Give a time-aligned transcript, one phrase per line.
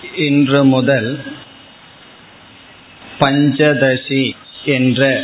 [0.00, 1.20] இன்று முதல்
[3.18, 4.34] பஞ்சதசி
[4.64, 5.20] என்ற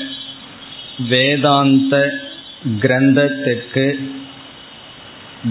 [1.09, 2.15] வேதாந்த
[2.81, 3.95] கிரந்தத்திற்கு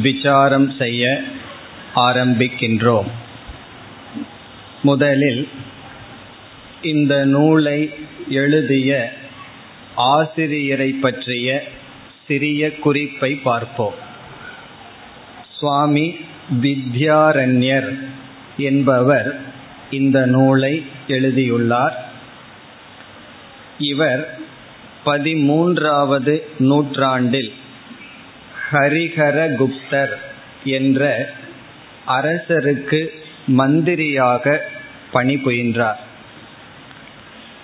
[0.02, 1.22] விசாரம் செய்ய
[1.96, 3.10] ஆரம்பிக்கின்றோம்.
[4.82, 5.48] முதலில்
[6.82, 7.90] இந்த நூலை
[8.30, 9.14] எழுதிய
[9.96, 11.64] ஆசிரியரை பற்றிய
[12.28, 14.00] சிறிய குறிப்பை பார்ப்போம்.
[15.60, 16.16] சுவாமி
[16.62, 17.92] வித்யாரண்யர்
[18.70, 19.30] என்பவர்
[19.92, 20.74] இந்த நூலை
[21.08, 21.96] எழுதியுள்ளார்.
[23.92, 24.24] இவர்
[25.06, 27.52] பதிமூன்றாவது நூற்றாண்டில்
[28.72, 30.14] ஹரிஹரகுப்தர்
[30.78, 31.04] என்ற
[32.08, 33.02] அரசருக்கு
[33.60, 34.46] மந்திரியாக
[35.14, 36.00] பணிபுரிந்தார்.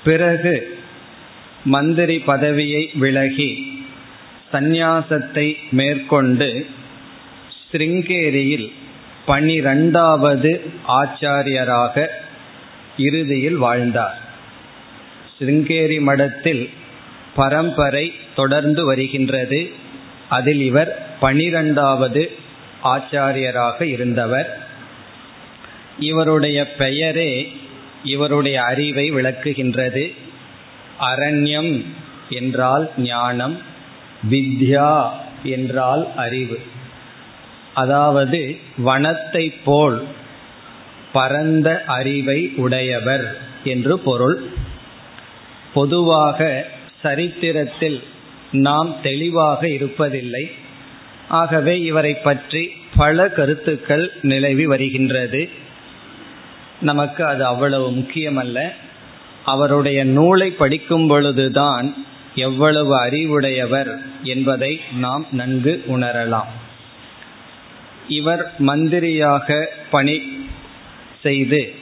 [0.03, 0.55] பிறகு
[1.65, 3.51] மந்திரி பதவியை விலகி
[4.51, 6.49] சந்நியாசத்தை மேற்கொண்டு
[7.61, 8.67] ஸ்ருங்கேரியில்
[9.27, 10.51] பனிரெண்டாவது
[10.87, 12.07] ஆச்சாரியராக
[12.97, 14.17] இறுதியில் வாழ்ந்தார்.
[15.39, 16.63] ஸ்ருங்கேரி மடத்தில்
[17.35, 19.61] பரம்பரை தொடர்ந்து வருகின்றது.
[20.29, 22.23] அதில் இவர் பனிரெண்டாவது
[22.83, 24.49] ஆச்சாரியராக இருந்தவர்.
[25.99, 27.33] இவருடைய பெயரே
[28.03, 30.05] இவருடைய அறிவை விளக்குகின்றது.
[31.01, 31.73] அரண்யம்
[32.29, 33.57] என்றால் ஞானம்
[34.29, 34.91] வித்யா
[35.43, 36.59] என்றால் அறிவு.
[37.77, 38.39] அதாவது
[38.85, 39.97] வனத்தை போல்
[41.13, 43.25] பரந்த அறிவை உடையவர்
[43.63, 44.37] என்று பொருள்.
[45.73, 46.39] பொதுவாக
[47.01, 47.99] சரித்திரத்தில்
[48.51, 50.45] நாம் தெளிவாக இருப்பதில்லை.
[51.29, 52.63] ஆகவே இவரை பற்றி
[52.95, 55.49] பல கருத்துக்கள் நிலவி வருகின்றது.
[56.81, 58.59] நமக்கு அது அவ்வளவு முக்கியமல்ல.
[59.45, 61.87] அவருடைய நூலை படிக்கும் பொழுதுதான்
[62.35, 63.91] எவ்வளவு அறிவுடையவர்
[64.23, 66.51] என்பதை நாம் நன்கு உணரலாம்.
[68.07, 70.47] இவர் மந்திரியாக பணி
[71.21, 71.73] செய்து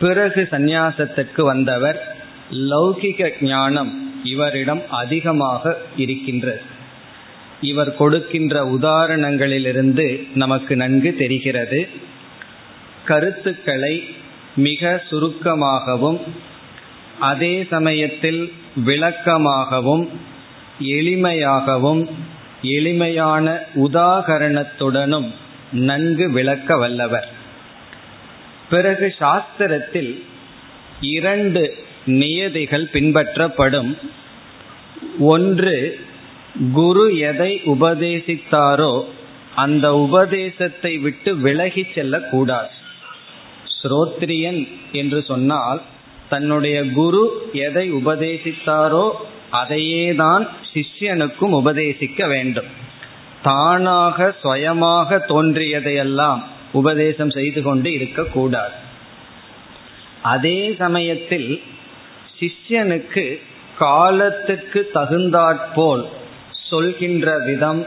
[0.00, 2.16] பிறகு சந்நியாசத்திற்கு வந்தவர்
[2.50, 3.92] லௌகிக ஞானம்
[4.24, 6.60] இவரிடம் அதிகமாக இருக்கின்றது.
[7.60, 11.88] இவர் கொடுக்கின்ற உதாரணங்களிலிருந்து நமக்கு நன்கு தெரிகிறது.
[13.04, 14.04] கருத்துக்களை
[14.56, 16.20] மிக சுருக்கமாகவும்
[17.20, 20.08] அதே சமயத்தில் விளக்கமாகவும்
[20.78, 22.08] எளிமையாகவும்
[22.64, 25.28] எளிமையான உதாகரணத்துடனும்
[25.72, 27.28] நன்கு விளக்க வல்லவர்.
[28.70, 30.22] பிறகு சாஸ்திரத்தில்
[31.00, 31.74] இரண்டு
[32.04, 33.98] நியதிகள் பின்பற்றப்படும்.
[35.18, 35.98] ஒன்று
[36.72, 39.04] குரு எதை உபதேசித்தாரோ
[39.54, 42.72] அந்த உபதேசத்தை விட்டு விலகி செல்லக்கூடாது.
[43.82, 45.82] ஸ்ரோத்ரியன் என்று சொன்னால்
[46.28, 49.10] தன்னுடைய குரு எதை உபதேசித்தாரோ
[49.60, 52.70] அதையே தான் சிஷ்யனுக்கும் உபதேசிக்க வேண்டும்.
[53.42, 56.40] தானாக சுயமாக தோன்றியதையெல்லாம்
[56.72, 58.76] உபதேசம் செய்து கொண்டு இருக்கக்கூடாது.
[60.32, 61.50] அதே சமயத்தில்
[62.38, 63.24] சிஷ்யனுக்கு
[63.78, 66.04] காலத்துக்கு தகுந்தாற்போல்
[66.70, 67.82] சொல்கின்ற விதம்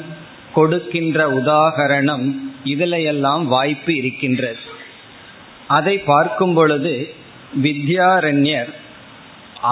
[0.54, 2.26] கொடுக்கின்ற உதாகரணம்
[2.64, 4.62] இதிலையெல்லாம் வாய்ப்பு இருக்கின்றது.
[5.78, 6.94] அதை பார்க்கும் பொழுது
[7.64, 8.72] வித்யாரண்யர்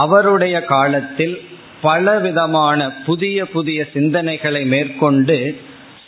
[0.02, 1.36] அவருடைய காலத்தில்
[1.86, 5.38] பலவிதமான புதிய புதிய சிந்தனைகளை மேற்கொண்டு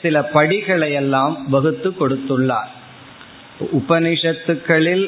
[0.01, 2.71] சில படிகளை எல்லாம் வகுத்து கொடுத்துள்ளார்.
[3.77, 5.05] உபனிஷத்துக்களில்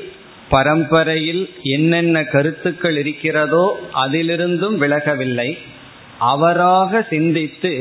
[0.50, 5.50] பரம்பரையில் என்னென்ன கருத்துக்கள் இருக்கிறதோ அதிலிருந்தும் விலகவில்லை.
[6.34, 7.74] அவராக சிந்தித்து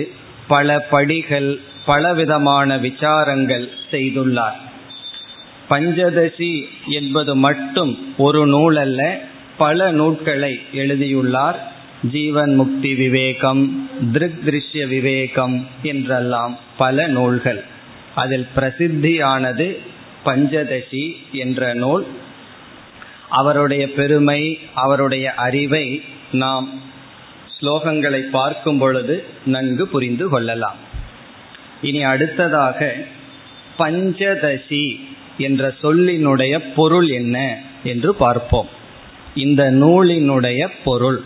[0.48, 1.50] பல படிகள்
[1.86, 4.58] பலவிதமான விசாரங்கள் செய்துள்ளார்.
[5.70, 6.52] பஞ்சதசி
[6.88, 9.02] என்பது மட்டும் ஒரு நூல் அல்ல
[9.58, 11.58] பல நூல்களை எழுதியுள்ளார்.
[12.02, 17.64] ஜீவன் முக்தி விவேகம் திருக் திருஷ்ய விவேகம் என்றெல்லாம் பல நூல்கள்.
[18.14, 19.76] அதில் பிரசித்தியானது
[20.24, 22.06] பஞ்சதசி என்ற நூல்.
[23.28, 26.80] அவருடைய பெருமை அவருடைய அறிவை நாம்
[27.60, 30.76] ஸ்லோகங்களை பார்க்கும் பொழுது நன்கு புரிந்து கொள்ளலாம்.
[31.82, 32.94] இனி அடுத்ததாக
[33.78, 35.00] பஞ்சதசி
[35.38, 38.68] என்ற சொல்லினுடைய பொருள் என்ன என்று பார்ப்போம்.
[39.34, 41.22] இந்த நூலினுடைய பொருள்.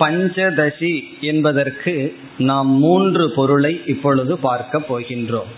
[0.00, 5.52] பஞ்சதசி என்பதற்கு நாம் மூன்று பொருளை இப்பொழுது பார்க்க போகின்றோம்.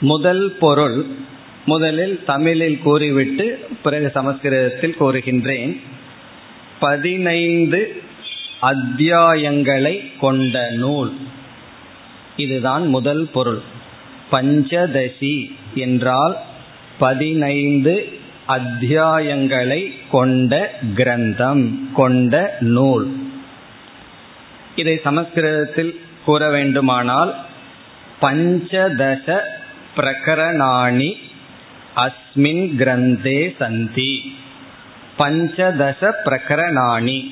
[0.00, 1.06] முதல் பொருள்
[1.66, 5.80] முதலில் தமிழில் கூறிவிட்டு பிறகு சமஸ்கிருதத்தில் கூறுகின்றேன்.
[6.80, 8.02] பதினைந்து
[8.62, 11.12] அத்தியாயங்களை கொண்ட நூல்.
[12.36, 13.60] இதுதான் முதல் பொருள்.
[14.32, 16.36] பஞ்சதசி என்றால்
[16.98, 23.16] பதினைந்து அத்தியாயங்களை கொண்ட கிரந்தம் கொண்ட நூல்.
[24.76, 27.34] இதை சமஸ்கிருதத்தில் கூற வேண்டுமானால்
[28.20, 29.40] பஞ்சதச
[29.96, 31.14] பிரகரணாணி
[31.96, 34.36] அஸ்மின் கிரந்தே சந்தி.
[35.18, 37.30] பஞ்சதச பிரகரணாணி.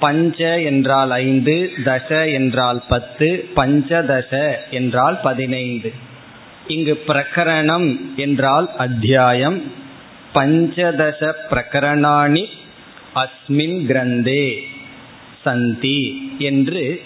[0.00, 5.92] பஞ்ச என்றால் ஐந்து தச என்றால் பத்து பஞ்சதச என்றால் பதினைந்து.
[6.66, 9.78] இங்கு பிரகரணம் என்றால் அத்தியாயம்
[10.34, 12.44] பஞ்சதச பிரகரணாணி
[13.14, 14.58] அஸ்மின் கிரந்தே
[15.44, 17.00] சந்தி என்று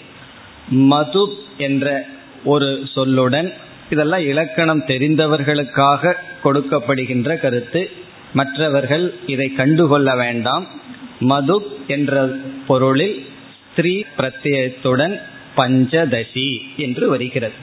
[0.67, 2.05] மது என்ற
[2.43, 3.53] ஒரு சொல்லுடன்
[3.89, 6.13] இதெல்லாம் இலக்கணம் தெரிந்தவர்களுக்காக
[6.43, 7.91] கொடுக்கப்படுகின்ற கருத்து.
[8.33, 10.67] மற்றவர்கள் இதை கண்டுகொள்ள வேண்டாம்.
[11.19, 12.25] மது என்ற
[12.67, 13.25] பொருளில்
[13.71, 15.21] ஸ்திரீ பிரத்யத்துடன்
[15.57, 17.53] பஞ்சதசி என்று வருகிறது.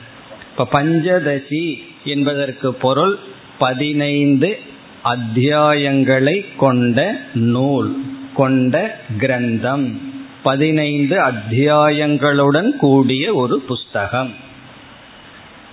[0.51, 3.19] இப்ப பஞ்சதசி என்பதற்கு பொருள்
[3.59, 4.59] பதினைந்து
[5.05, 8.03] அத்தியாயங்களை கொண்ட நூல்
[8.35, 9.97] கொண்ட கிரந்தம்.
[10.43, 14.35] பதினைந்து அத்தியாயங்களுடன் கூடிய ஒரு புஸ்தகம்.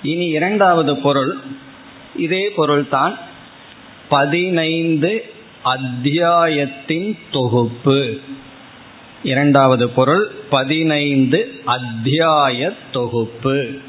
[0.03, 1.35] இனி இரண்டாவது பொருள்.
[2.15, 3.17] இதே பொருள்தான்
[4.09, 5.25] பதினைந்து
[5.63, 8.19] அத்தியாயத்தின் தொகுப்பு.
[9.23, 13.79] இரண்டாவது பொருள் பதினைந்து அத்தியாய தொகுப்பு.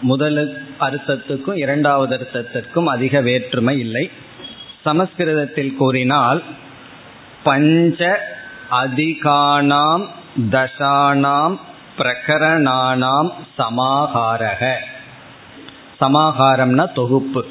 [0.00, 4.10] முதல் அர்த்தத்துக்கும் இரண்டாவது அர்த்தத்திற்கும் அதிக வேற்றுமை இல்லை.
[4.80, 6.42] சமஸ்கிருதத்தில் கூறினால்
[7.42, 8.20] பஞ்ச
[8.70, 10.06] அதிகானாம்
[10.50, 11.58] தசானாம்
[11.98, 14.74] பிரகரணானாம் சமாகாரக.
[16.00, 17.46] சமாகாரம்னா தொகுப்பு.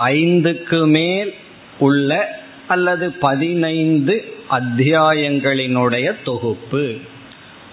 [0.00, 1.34] ஐந்துக்கு மேல்
[1.78, 6.98] உள்ள அல்லது பதினைந்து அத்தியாயங்களினுடைய தொகுப்பு.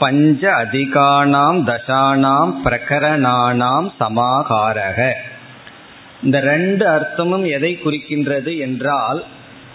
[0.02, 5.00] பஞ்ச அதிகானாம் தசானாம் பிரகரணானாம் சமாகாரக.
[6.24, 9.20] இந்த ரெண்டு அர்த்தமும் எதை குறிக்கின்றது என்றால்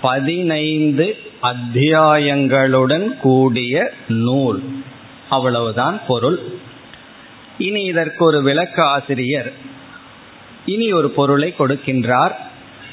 [0.00, 1.06] பதினைந்து
[1.43, 4.61] அத்தியாயங்களுடன் கூடிய நூல்.
[5.31, 6.38] அவ்வளவுதான் பொருள்.
[7.58, 9.52] இனி இதற்கு ஒரு விளக்க ஆசிரியர்
[10.67, 12.34] இனி ஒரு பொருளை கொடுக்கின்றார்.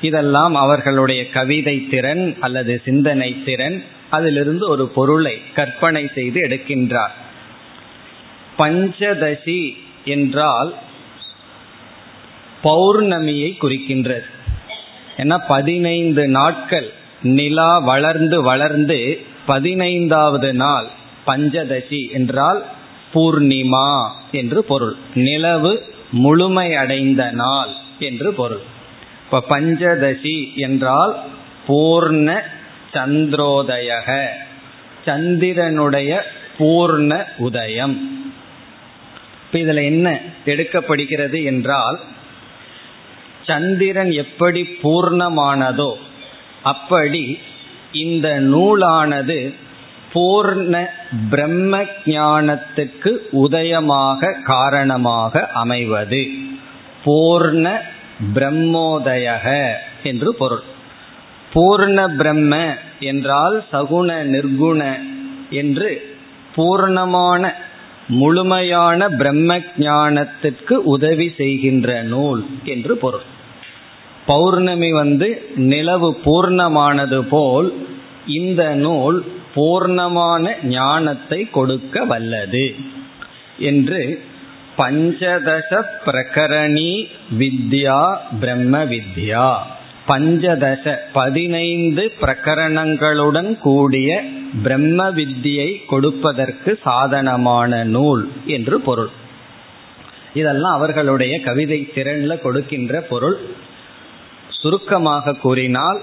[0.01, 3.83] இதெல்லாம் அவர்களுடைய கவிதை திறன் அல்லது சிந்தனை திறன்
[4.15, 7.13] அதிலிருந்து ஒரு பொருளை கற்பனை செய்து எடுக்கின்றார்.
[8.57, 9.61] பஞ்சதசி
[10.05, 10.71] என்றால்
[12.63, 14.27] பௌர்ணமியை குறிக்கின்றது.
[15.17, 16.89] ஏன்னா பதினைந்து நாட்கள்
[17.37, 18.99] நிலா வளர்ந்து வளர்ந்து
[19.45, 20.87] பதினைந்தாவது நாள்
[21.27, 22.61] பஞ்சதசி என்றால்
[23.13, 23.89] பூர்ணிமா
[24.31, 24.95] என்று பொருள்.
[25.27, 25.71] நிலவு
[26.23, 28.63] முழுமையடைந்த நாள் என்று பொருள்.
[29.25, 31.13] இப்ப பஞ்சதசி என்றால்
[31.67, 32.29] பூர்ண
[32.93, 34.27] சந்திரோதயக.
[35.05, 36.21] சந்திரனுடைய
[36.59, 37.95] பூர்ண உதயம்.
[39.45, 41.99] இப்ப இதுல என்ன எடுக்கப்படுகிறது என்றால்
[43.45, 45.93] சந்திரன் எப்படி பூர்ணமானதோ
[46.63, 47.39] அப்படி
[47.91, 49.53] இந்த நூலானது
[50.13, 50.85] பூர்ண
[51.29, 56.27] பிரம்ம ஞானத்துக்கு உதயமாக காரணமாக அமைவது.
[57.05, 57.81] பூர்ண
[58.33, 59.73] பிரம்மோதயக
[60.03, 60.63] என்று பொருள்.
[61.53, 62.53] பூர்ண பிரம்ம
[62.99, 64.81] என்றால் சகுண நிர்குண
[65.49, 65.89] என்று
[66.55, 67.51] பூர்ணமான
[68.07, 73.27] முழுமையான பிரம்ம ஞானத்திற்கு உதவி செய்கின்ற நூல் என்று பொருள்.
[74.25, 77.69] பௌர்ணமி வந்து நிலவு பூர்ணமானது போல்
[78.39, 79.17] இந்த நூல்
[79.55, 82.75] பூர்ணமான ஞானத்தை கொடுக்க வல்லது
[83.69, 84.01] என்று
[84.77, 85.71] பஞ்சதச
[86.05, 86.91] பிரகரணி
[87.39, 88.01] வித்யா
[88.39, 89.47] பிரம்ம வித்யா.
[90.07, 94.23] பஞ்சதச பதினைந்து பிரகரணங்களுடன் கூடிய
[94.63, 99.09] பிரம்ம வித்தியை கொடுப்பதற்கு சாதனமான நூல் என்று பொருள்.
[100.33, 103.37] இதெல்லாம் அவர்களுடைய கவிதை திறன்ல கொடுக்கின்ற பொருள்.
[104.49, 106.01] சுருக்கமாக கூறினால்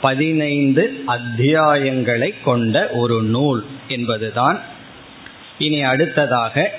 [0.00, 4.60] பதினைந்து அத்தியாயங்களை கொண்ட ஒரு நூல் என்பதுதான்.
[5.58, 6.70] இனி அடுத்ததாக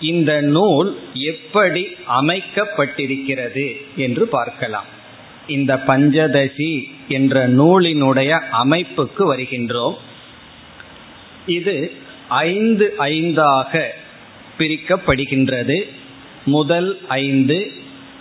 [0.00, 4.96] இந்த நூல் எப்படி அமைக்கப்பட்டிருக்கிறது என்று பார்க்கலாம்.
[5.48, 9.94] இந்த பஞ்சதசி என்ற நூலினுடைய அமைப்புக்கு வருகின்றோம்.
[11.46, 11.92] இது
[12.28, 13.82] ஐந்து ஐந்தாக
[14.58, 15.88] பிரிக்கப்படுகின்றது.
[16.44, 17.72] முதல் ஐந்து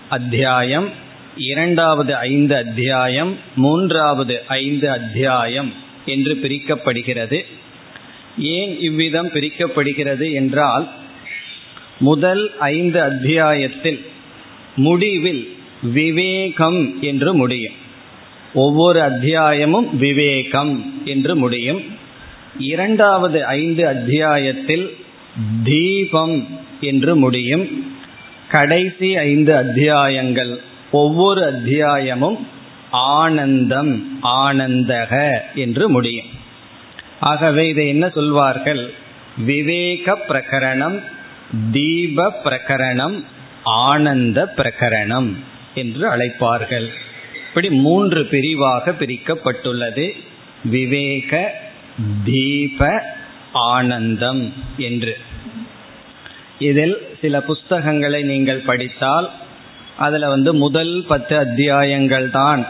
[0.10, 0.91] அத்தியாயம்
[1.38, 5.74] இரண்டாவது ஐந்து அத்தியாயம் மூன்றாவது ஐந்து அத்தியாயம்
[6.05, 7.46] என்று பிரிக்கப்படுகிறது.
[8.38, 10.89] ஏன் இவ்விதம் பிரிக்கப்படுகிறது என்றால்
[12.00, 14.05] முதல் ஐந்து அத்தியாயத்தில்
[14.75, 17.74] முடிவில் விவேகம் என்று முடியும்.
[18.53, 21.81] ஒவ்வொரு அத்தியாயமும் விவேகம் என்று முடியும்.
[22.60, 24.98] இரண்டாவது ஐந்து அத்தியாயத்தில்
[25.63, 26.48] தீபம்
[26.81, 27.96] என்று முடியும்.
[28.50, 30.60] கடைசி ஐந்து அத்தியாயங்கள்
[30.91, 32.48] ஒவ்வொரு அத்தியாயமும்
[32.91, 36.25] ஆனந்தம் ஆனந்தக என்று முடியும்.
[37.19, 38.93] ஆகவே இதை என்ன சொல்வார்கள்?
[39.38, 41.01] விவேக பிரகரணம்
[41.72, 43.24] தீப பிரகரணம்
[43.63, 45.34] ஆனந்த பிரகரணம்.
[45.84, 46.88] என்று அழைப்பார்கள்.
[47.48, 50.05] இப்படி மூன்று பிரிவாக பிரிக்கப்பட்டுள்ளது.
[50.63, 51.31] விவேக
[52.25, 52.79] தீப
[53.53, 54.43] ஆனந்தம்
[54.77, 55.13] என்று.
[56.60, 59.27] இதில் சில புஸ்தகங்களை நீங்கள் படித்தால்
[59.98, 62.62] அதில் வந்து முதல் பத்து அத்தியாயங்கள் தான்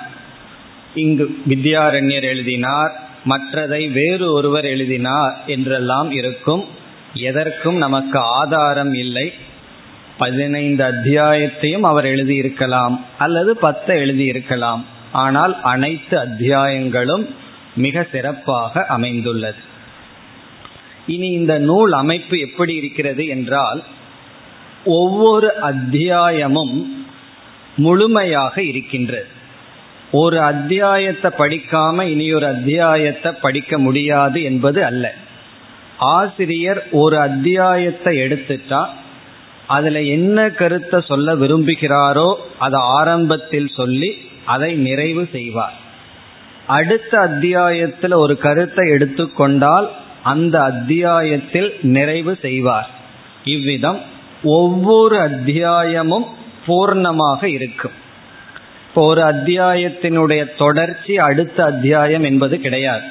[0.96, 2.94] இங்கு வித்யாரண்யர் எழுதினார்.
[3.26, 6.64] மற்றதை வேறு ஒருவர் எழுதினார் என்றெல்லாம் இருக்கும்.
[7.14, 9.28] எதற்கும் நமக்கு ஆதாரம் இல்லை.
[10.18, 14.84] பதினைந்து அத்தியாயத்தையும் அவர் எழுதியிருக்கலாம் அல்லது பத்தை எழுதியிருக்கலாம்.
[15.12, 17.26] ஆனால் அனைத்து அத்தியாயங்களும்
[17.76, 19.62] மிக சிறப்பாக அமைந்துள்ளது.
[21.06, 23.84] இனி இந்த நூல் அமைப்பு எப்படி இருக்கிறது என்றால்
[24.84, 27.06] ஒவ்வொரு அத்தியாயமும்
[27.78, 29.28] முழுமையாக இருக்கின்றது.
[30.12, 35.06] ஒரு அத்தியாயத்தை படிக்காம இனி ஒரு அத்தியாயத்தை படிக்க முடியாது என்பது அல்ல.
[35.98, 38.82] ஆசிரியர் ஒரு அத்தியாயத்தை எடுத்துட்டா
[39.68, 45.76] அதுல என்ன கருத்தை சொல்ல விரும்புகிறாரோ அதை ஆரம்பத்தில் சொல்லி அதை நிறைவு செய்வார்.
[46.68, 49.92] அடுத்த அத்தியாயத்தில் ஒரு கருத்தை எடுத்துக்கொண்டால்
[50.24, 52.90] அந்த அத்தியாயத்தில் நிறைவு செய்வார்.
[53.44, 54.00] இவ்விதம்
[54.44, 56.26] ஒவ்வொரு அத்தியாயமும்
[56.68, 57.96] பூர்ணமாக இருக்கும்.
[58.88, 63.06] இப்போ ஒரு அத்தியாயத்தினுடைய தொடர்ச்சி அடுத்த அத்தியாயம் என்பது கிடையாது.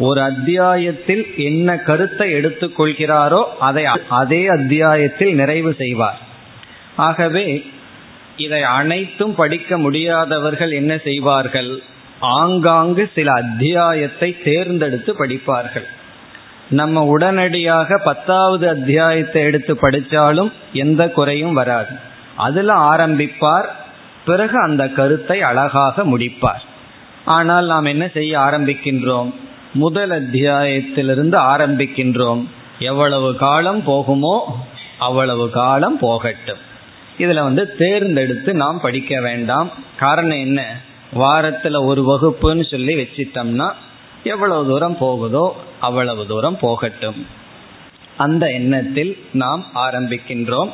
[0.00, 6.18] ஒரு அத்தியாயத்தில் என்ன கருத்தை எடுத்துக்கொள்கிறாரோ அதை அதே அத்தியாயத்தில் நிறைவு செய்வார்.
[6.96, 7.46] ஆகவே
[8.36, 11.72] இதை அனைத்தும் படிக்க முடியாதவர்கள் என்ன செய்வார்கள்?
[12.20, 15.88] ஆங்காங்கு சில அத்தியாயத்தை தேர்ந்தெடுத்து படிப்பார்கள்.
[16.70, 21.94] நம்ம உடனடியாக பத்தாவது அத்தியாயத்தை எடுத்து படித்தாலும் எந்த குறையும் வராது.
[22.36, 23.68] அதில் ஆரம்பிப்பார்
[24.24, 26.64] பிறகு அந்த கருத்தை அழகாக முடிப்பார்.
[27.36, 29.30] ஆனால் நாம் என்ன செய்ய ஆரம்பிக்கின்றோம்?
[29.72, 32.44] முதல் அத்தியாயத்திலிருந்து ஆரம்பிக்கின்றோம்.
[32.78, 34.66] எவ்வளவு காலம் போகுமோ
[34.98, 36.58] அவ்வளவு காலம் போகட்டும்.
[37.18, 39.70] இதில் வந்து தேர்ந்தெடுத்து நாம் படிக்க வேண்டாம்.
[39.96, 40.80] காரணம் என்ன?
[41.12, 43.72] வாரத்தில் ஒரு வகுப்புன்னு சொல்லி வச்சிட்டோம்னா
[44.24, 47.26] எவ்வளவு தூரம் போகுதோ அவ்வளவு தூரம் போகட்டும்.
[48.16, 50.70] அந்த எண்ணத்தில் நாம் ஆரம்பிக்கின்றோம்.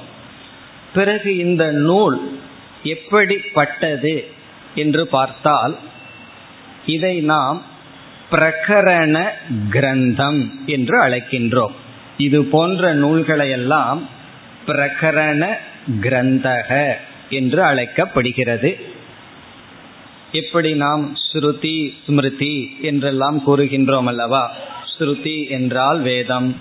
[0.95, 2.41] பிறகு இந்த நூல்
[2.83, 4.29] எப்படிப்பட்டது
[4.75, 5.79] என்று பார்த்தால்
[6.87, 7.63] இதை நாம்
[8.31, 9.17] பிரகரண
[9.71, 11.75] கிரந்தம் என்று அழைக்கின்றோம்.
[12.17, 14.01] இது போன்ற நூல்களையெல்லாம்
[14.67, 15.43] பிரகரண
[16.01, 16.71] கிரந்தக
[17.31, 18.71] என்று அழைக்கப்படுகிறது.
[20.33, 24.51] எப்படி நாம் ஸ்ருதி ஸ்மிருதி என்றெல்லாம் கூறுகின்றோம் அல்லவா?
[24.93, 26.57] ஸ்ருதி என்றால் வேதம்.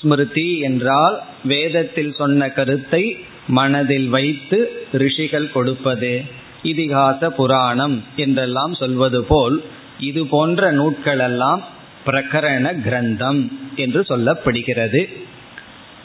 [0.00, 3.02] ஸ்மிருதி என்றால் வேதத்தில் சொன்ன கருத்தை
[3.48, 6.24] மனதில் வைத்து ரிஷிகள் கொடுப்பது.
[6.62, 9.62] இதிகாச புராணம் என்றெல்லாம் சொல்வது போல்
[9.98, 11.62] இது போன்ற நூட்களெல்லாம்
[12.06, 15.08] பிரகரண கிரந்தம் என்று சொல்லப்படுகிறது.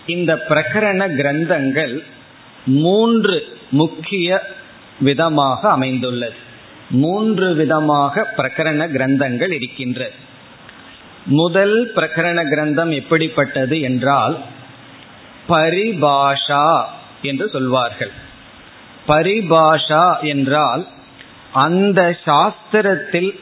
[0.06, 2.00] இந்த பிரகரண கிரந்தங்கள்
[2.66, 4.44] மூன்று முக்கிய
[5.00, 6.36] விதமாக அமைந்துள்ளது.
[6.90, 10.30] மூன்று விதமாக பிரகரண கிரந்தங்கள் இருக்கின்றது
[11.26, 14.38] முதல் பிரகரண கிரந்தம் எப்படிப்பட்டது என்றால்
[15.50, 16.84] பரிபாஷா
[17.22, 18.12] என்று சொல்வார்கள்.
[19.08, 20.88] பரிபாஷா என்றால்
[21.52, 23.40] அந்த சாஸ்திரத்தில்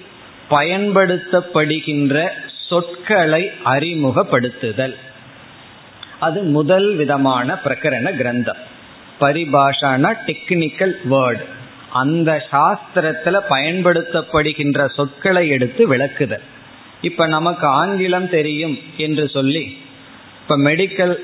[0.50, 2.29] பயன்படுத்தப்படுகின்ற
[2.68, 4.96] சொற்களை அறிமுகப்படுத்துதல்.
[6.20, 8.62] அது முதல் விதமான பிரகரண கிரந்தம்.
[9.20, 11.44] பரிபாஷானா டெக்னிக்கல் வேர்டு
[11.91, 16.46] அந்த சாஸ்திரத்துல பயன்படுத்தப்படுகின்ற சொற்களை எடுத்து விளக்குதல்.
[17.01, 19.77] இப்ப நமக்கு ஆங்கிலம் தெரியும் என்று சொல்லி
[20.41, 21.15] இப்ப மெடிக்கல்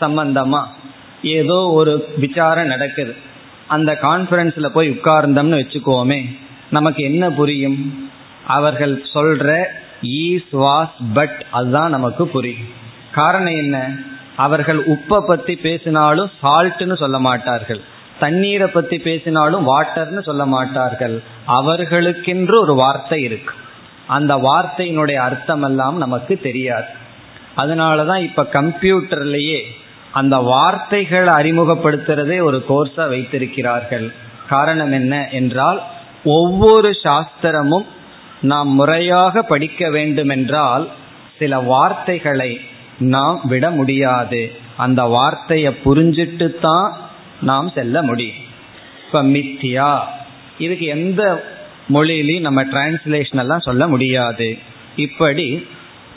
[0.00, 0.62] சம்பந்தமா
[1.22, 3.14] ஏதோ ஒரு விசாரம் நடக்குது.
[3.66, 6.36] அந்த கான்ஃபரன்ஸ்ல போய் உட்கார்ந்தோம்னு வச்சுக்கோமே
[6.70, 8.10] நமக்கு என்ன புரியும்?
[8.46, 9.64] அவர்கள் சொல்ற
[10.02, 12.68] ஈஸ் வாஸ் பட் அதுதான் நமக்கு புரியும்.
[13.12, 13.88] காரணம் என்ன?
[14.36, 17.80] அவர்கள் உப்பை பத்தி பேசினாலும் சால்ட்னு சொல்ல மாட்டார்கள்.
[18.18, 21.22] தண்ணீரை பத்தி பேசினாலும் வாட்டர்னு சொல்ல மாட்டார்கள்.
[21.48, 23.54] அவர்களுக்கென்று ஒரு வார்த்தை இருக்கு.
[24.06, 26.86] அந்த வார்த்தையினுடைய அர்த்தம் எல்லாம் நமக்கு தெரியாது.
[27.56, 29.62] அதனாலதான் இப்ப கம்ப்யூட்டர்லயே
[30.12, 34.12] அந்த வார்த்தைகளை அறிமுகப்படுத்துறதே ஒரு கோர்ஸா வைத்திருக்கிறார்கள்.
[34.48, 35.82] காரணம் என்ன என்றால்
[36.24, 37.86] ஒவ்வொரு சாஸ்திரமும்
[38.40, 40.88] நாம் முறையாக படிக்க வேண்டுமென்றால்
[41.38, 42.60] சில வார்த்தைகளை
[42.98, 44.50] நாம் விட முடியாது.
[44.76, 46.96] அந்த வார்த்தையை புரிஞ்சிட்டு தான்
[47.40, 48.36] நாம் செல்ல முடியும்.
[49.06, 50.00] இப்போ மித்தியா
[50.58, 51.44] இதுக்கு எந்த
[51.88, 54.58] மொழியிலையும் நம்ம டிரான்ஸ்லேஷன் எல்லாம் சொல்ல முடியாது.
[54.96, 55.66] இப்படி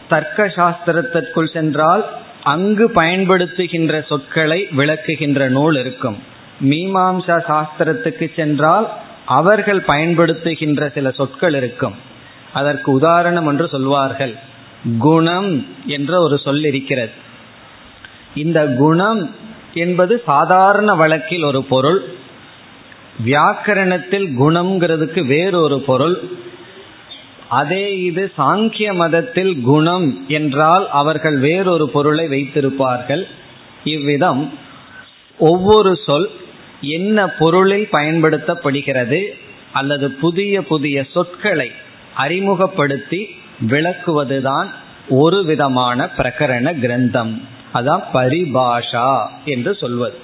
[0.09, 2.09] தர்க்க சாஸ்திரத்திற்குள் சென்றால்
[2.43, 6.17] அங்கு பயன்படுத்துகின்ற சொற்களை விளக்குகின்ற நூல் இருக்கும்.
[6.61, 8.91] மீமாம்சா சாஸ்திரத்துக்கு சென்றால்
[9.25, 11.95] அவர்கள் பயன்படுத்துகின்ற சில சொற்கள் இருக்கும்.
[12.53, 14.33] அதற்கு உதாரணம் என்று சொல்வார்கள்.
[14.99, 15.51] குணம்
[15.85, 17.13] என்ற ஒரு சொல் இருக்கிறது.
[18.35, 19.21] இந்த குணம்
[19.73, 21.99] என்பது சாதாரண வழக்கில் ஒரு பொருள்
[23.25, 26.17] வியாக்கரணத்தில் குணம்ங்கிறதுக்கு வேறொரு பொருள்
[27.49, 33.23] அதே இது சாங்கிய மதத்தில் குணம் என்றால் அவர்கள் வேறொரு பொருளை வைத்திருப்பார்கள்.
[33.83, 34.41] இவ்விதம்
[35.39, 36.27] ஒவ்வொரு சொல்
[36.81, 39.19] என்ன பொருளில் பயன்படுத்தப்படுகிறது
[39.71, 41.69] அல்லது புதிய புதிய சொற்களை
[42.15, 43.27] அறிமுகப்படுத்தி
[43.67, 44.67] விளக்குவதுதான்
[45.09, 47.41] ஒரு விதமான பிரகரண கிரந்தம்.
[47.73, 50.17] அதான் பரிபாஷா என்று சொல்வது.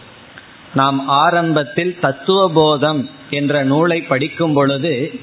[0.73, 5.19] நாம் ஆரம்பத்தில் தத்துவபோதம் என்ற நூலை படிக்கும் பொழுது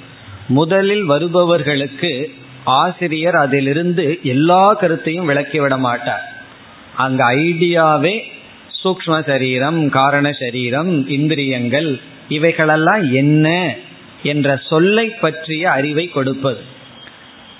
[0.48, 2.32] முதலில் வருபவர்களுக்கு
[2.64, 6.34] ஆசிரியர் அதிலிருந்து எல்லா கருத்தையும் விளக்கிவிட மாட்டார்.
[6.96, 8.22] அங்க ஐடியாவே
[8.84, 13.74] சூக்ம சரீரம் காரண சரீரம் இந்திரியங்கள் இவைகளெல்லாம் என்ன
[14.22, 16.60] என்ற சொல்லை பற்றிய அறிவை கொடுப்பது.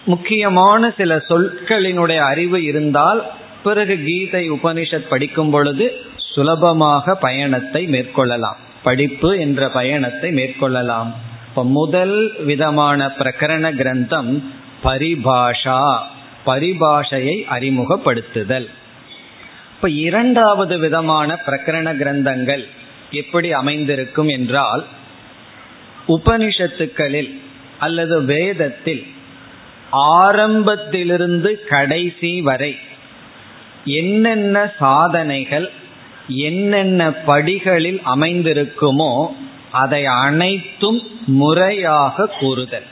[0.05, 3.27] முக்கியமான சில சொற்களினுடைய அறிவு இருந்தால்
[3.63, 8.57] பிறகு கீதை உபனிஷத் படிக்கும் பொழுது சுலபமாக பயணத்தை மேற்கொள்ளலாம்.
[8.83, 11.13] படிப்பு என்ற பயணத்தை மேற்கொள்ளலாம்.
[11.49, 14.43] இப்ப முதல் விதமான பிரகரண கிரந்தம்
[14.85, 15.99] பரிபாஷா
[16.47, 18.67] பரிபாஷையை அறிமுகப்படுத்துதல்.
[19.77, 22.65] இப்ப இரண்டாவது விதமான பிரகரண கிரந்தங்கள்
[23.11, 24.87] எப்படி அமைந்திருக்கும் என்றால்
[26.09, 27.41] உபனிஷத்துக்களில்
[27.79, 29.07] அல்லது வேதத்தில்
[29.91, 32.77] ஆரம்பத்திலிருந்து கடைசி வரை
[33.85, 35.71] என்னென்ன சாதனைகள்
[36.29, 39.27] என்னென்ன படிகளில் அமைந்திருக்குமோ
[39.71, 42.87] அதை அனைத்தும் முறையாக கூறுதல்.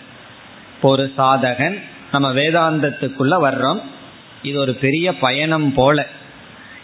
[0.82, 3.80] ஒரு சாதகன் நம்ம வேதாந்தத்துக்குள்ள வர்றோம்.
[4.42, 6.06] இது ஒரு பெரிய பயணம் போல.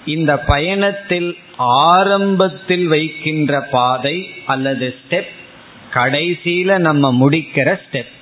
[0.06, 5.38] இந்த பயணத்தில் ஆரம்பத்தில் வைக்கின்ற பாதை அல்லது ஸ்டெப்
[5.94, 8.12] கடைசியில நம்ம முடிக்கிற ஸ்டெப்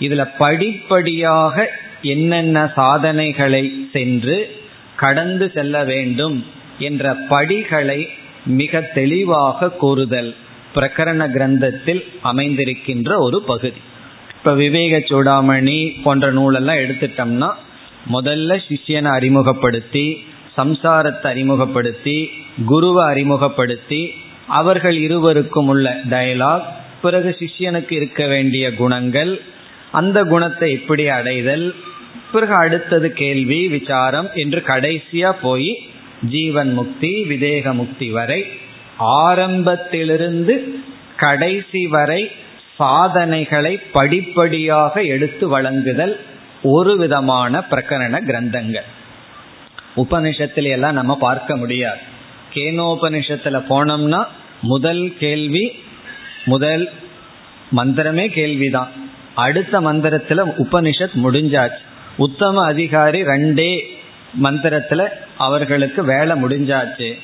[0.00, 1.70] இதுல படிப்படியாக
[2.02, 4.56] என்னென்ன சாதனைகளை சென்று
[4.96, 6.46] கடந்து செல்ல வேண்டும்
[6.78, 8.08] என்ற படிகளை
[8.44, 10.34] மிக தெளிவாக கூறுதல்
[10.74, 13.80] பிரகரண கிரந்தத்தில் அமைந்திருக்கின்ற ஒரு பகுதி.
[14.36, 17.50] இப்ப விவேக சூடாமணி போன்ற நூலெல்லாம் எடுத்துட்டோம்னா
[18.12, 22.30] முதல்ல சிஷியனை அறிமுகப்படுத்தி சம்சாரத்தை அறிமுகப்படுத்தி
[22.66, 24.12] குருவை அறிமுகப்படுத்தி
[24.46, 26.66] அவர்கள் இருவருக்கும் உள்ள டயலாக்
[27.02, 29.40] பிறகு சிஷ்யனுக்கு இருக்க வேண்டிய குணங்கள்
[29.92, 31.74] அந்த குணத்தை எப்படி அடைதல்
[32.32, 35.78] பிறகு அடுத்தது கேள்வி விசாரம் என்று கடைசியா போய்
[36.28, 38.44] ஜீவன் முக்தி விதேக முக்தி வரை
[38.98, 40.78] ஆரம்பத்திலிருந்து
[41.16, 42.30] கடைசி வரை
[42.76, 46.20] சாதனைகளை படிப்படியாக எடுத்து வழங்குதல்
[46.62, 48.88] ஒரு விதமான பிரகரண கிரந்தங்கள்.
[49.96, 51.98] உபனிஷத்துல எல்லாம் நம்ம பார்க்க முடியாது.
[52.54, 54.24] கேனோபனிஷத்துல போனோம்னா
[54.62, 55.84] முதல் கேள்வி
[56.46, 56.90] முதல்
[57.76, 58.90] மந்திரமே கேள்விதான்.
[59.34, 61.84] அடுத்த மந்திரத்துல உபனிஷத் முடிஞ்சாச்சு.
[62.18, 63.80] உத்தம அதிகாரி ரெண்டே
[64.42, 67.14] மந்திரத்துல அவர்களுக்கு வேலை முடிஞ்சாச்சு.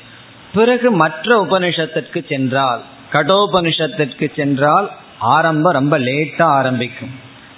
[0.53, 7.09] பிறகு மற்ற உபனிஷத்திற்கு சென்றால் கடோபனிஷத்திற்கு சென்றால் ஆரம்பம் ரொம்ப லேட்டா ஆரம்பிக்கும்.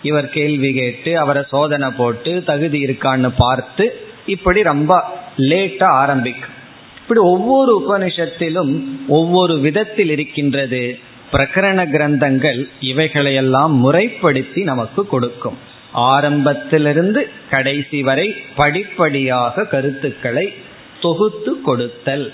[0.01, 5.03] இவர் கேள்வி கேட்டு அவரை சோதனை போட்டு தகுதி இருக்கான்னு பார்த்து இப்படி ரொம்ப
[5.37, 6.53] லேட்டா ஆரம்பிக்கும்.
[7.01, 10.99] இப்படி ஒவ்வொரு உபனிஷத்திலும் ஒவ்வொரு விதத்தில் இருக்கின்றது.
[11.31, 15.57] பிரகரண கிரந்தங்கள் இவைகளையெல்லாம் முறைப்படுத்தி நமக்கு கொடுக்கும்.
[15.91, 20.53] ஆரம்பத்திலிருந்து கடைசி வரை படிப்படியாக கருத்துக்களை
[21.01, 22.33] தொகுத்து கொடுத்தல்.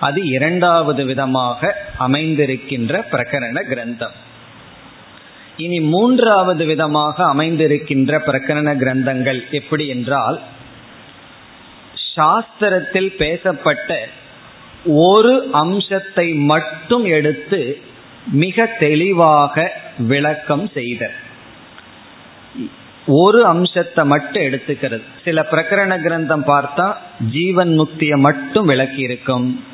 [0.00, 4.16] அது இரண்டாவது விதமாக அமைந்திருக்கின்ற பிரகரண கிரந்தம்.
[5.56, 10.40] இனி மூன்றாவது விதமாக அமைந்திருக்கின்ற பிரகரண கிரந்தங்கள் எப்படி என்றால்
[12.16, 14.08] சாஸ்திரத்தில் பேசப்பட்ட
[14.84, 17.60] ஒரு அம்சத்தை மட்டும் எடுத்து
[18.30, 21.10] மிக தெளிவாக விளக்கம் செய்த
[23.06, 25.04] ஒரு அம்சத்தை மட்டும் எடுத்துக்கிறது.
[25.24, 26.86] சில பிரகரண கிரந்தம் பார்த்தா
[27.30, 29.64] ஜீவன் முக்தியை மட்டும் விளக்கி இருக்கும்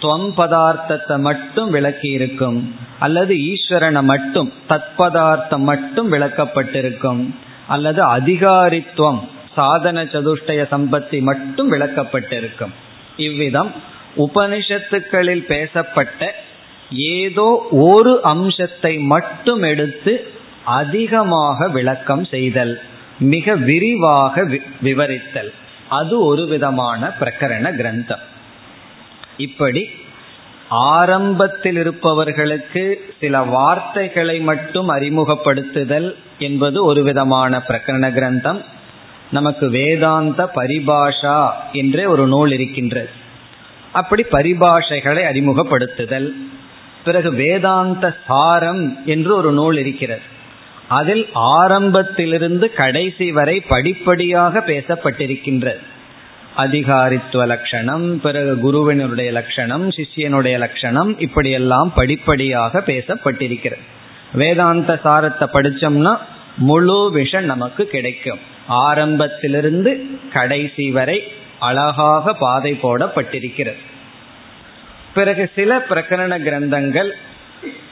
[0.00, 2.58] துவம் பதார்த்தத்தை மட்டும் விளக்கி இருக்கும்
[2.98, 7.22] அல்லது ஈஸ்வரனை மட்டும் தத்பதார்த்தம் மட்டும் விளக்கப்பட்டிருக்கும்.
[7.66, 9.20] அல்லது அதிகாரித்துவம்
[9.54, 12.74] சாதன சதுஷ்டய சம்பத்தி மட்டும் விளக்கப்பட்டிருக்கும்.
[13.16, 13.70] இவ்விதம்
[14.16, 16.34] உபனிஷத்துக்களில் பேசப்பட்ட
[16.90, 20.28] ஏதோ ஒரு அம்சத்தை மட்டும் எடுத்து
[20.64, 22.80] அதிகமாக விளக்கம் செய்தல்
[23.18, 24.42] மிக விரிவாக
[24.82, 25.50] விவரித்தல்.
[25.88, 28.20] அது ஒரு விதமான பிரகரண கிரந்தம்.
[29.36, 29.90] இப்படி
[30.68, 38.64] ஆரம்பத்தில் இருப்பவர்களுக்கு சில வார்த்தைகளை மட்டும் அறிமுகப்படுத்துதல் என்பது ஒரு விதமான பிரகரண கிரந்தம்.
[39.30, 43.10] நமக்கு வேதாந்த பரிபாஷா என்றே ஒரு நூல் இருக்கின்றது.
[43.92, 46.32] அப்படி பரிபாஷைகளை அறிமுகப்படுத்துதல்.
[47.06, 50.24] பிறகு வேதாந்த சாரம் என்று ஒரு நூல் இருக்கிறது.
[50.88, 55.82] அதில் ஆரம்பத்திலிருந்து கடைசி வரை படிப்படியாக பேசப்பட்டிருக்கின்றது.
[56.56, 63.84] அதிகாரித்துவ லட்சணம் பிறகு குருவினுடைய லட்சணம் சிஷியனுடைய லட்சணம் இப்படியெல்லாம் படிப்படியாக பேசப்பட்டிருக்கிறது.
[64.34, 66.14] வேதாந்த சாரத்தை படிச்சோம்னா
[66.68, 68.40] முழு விஷம் நமக்கு கிடைக்கும்.
[68.84, 69.92] ஆரம்பத்திலிருந்து
[70.32, 71.18] கடைசி வரை
[71.60, 73.82] அழகாக பாதை போடப்பட்டிருக்கிறது.
[75.16, 77.10] பிறகு சில பிரகரண கிரந்தங்கள்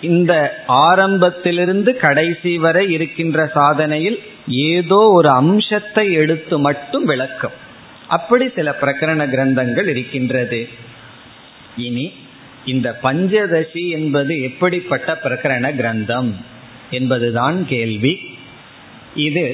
[0.01, 0.33] இந்த
[0.67, 7.57] ஆரம்பத்திலிருந்து கடைசி வரை இருக்கின்ற சாதனையில் ஏதோ ஒரு அம்சத்தை எடுத்து மட்டும் விளக்கும்.
[8.09, 10.61] அப்படி சில பிரகரண கிரந்தங்கள் இருக்கின்றது.
[11.77, 12.07] இனி
[12.73, 16.31] இந்த பஞ்சதசி என்பது எப்படிப்பட்ட பிரகரண கிரந்தம்
[16.91, 18.15] என்பதுதான் கேள்வி.
[19.15, 19.47] இது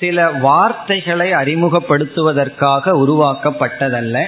[0.00, 4.18] சில வார்த்தைகளை அறிமுகப்படுத்துவதற்காக உருவாக்கப்பட்டதல்ல.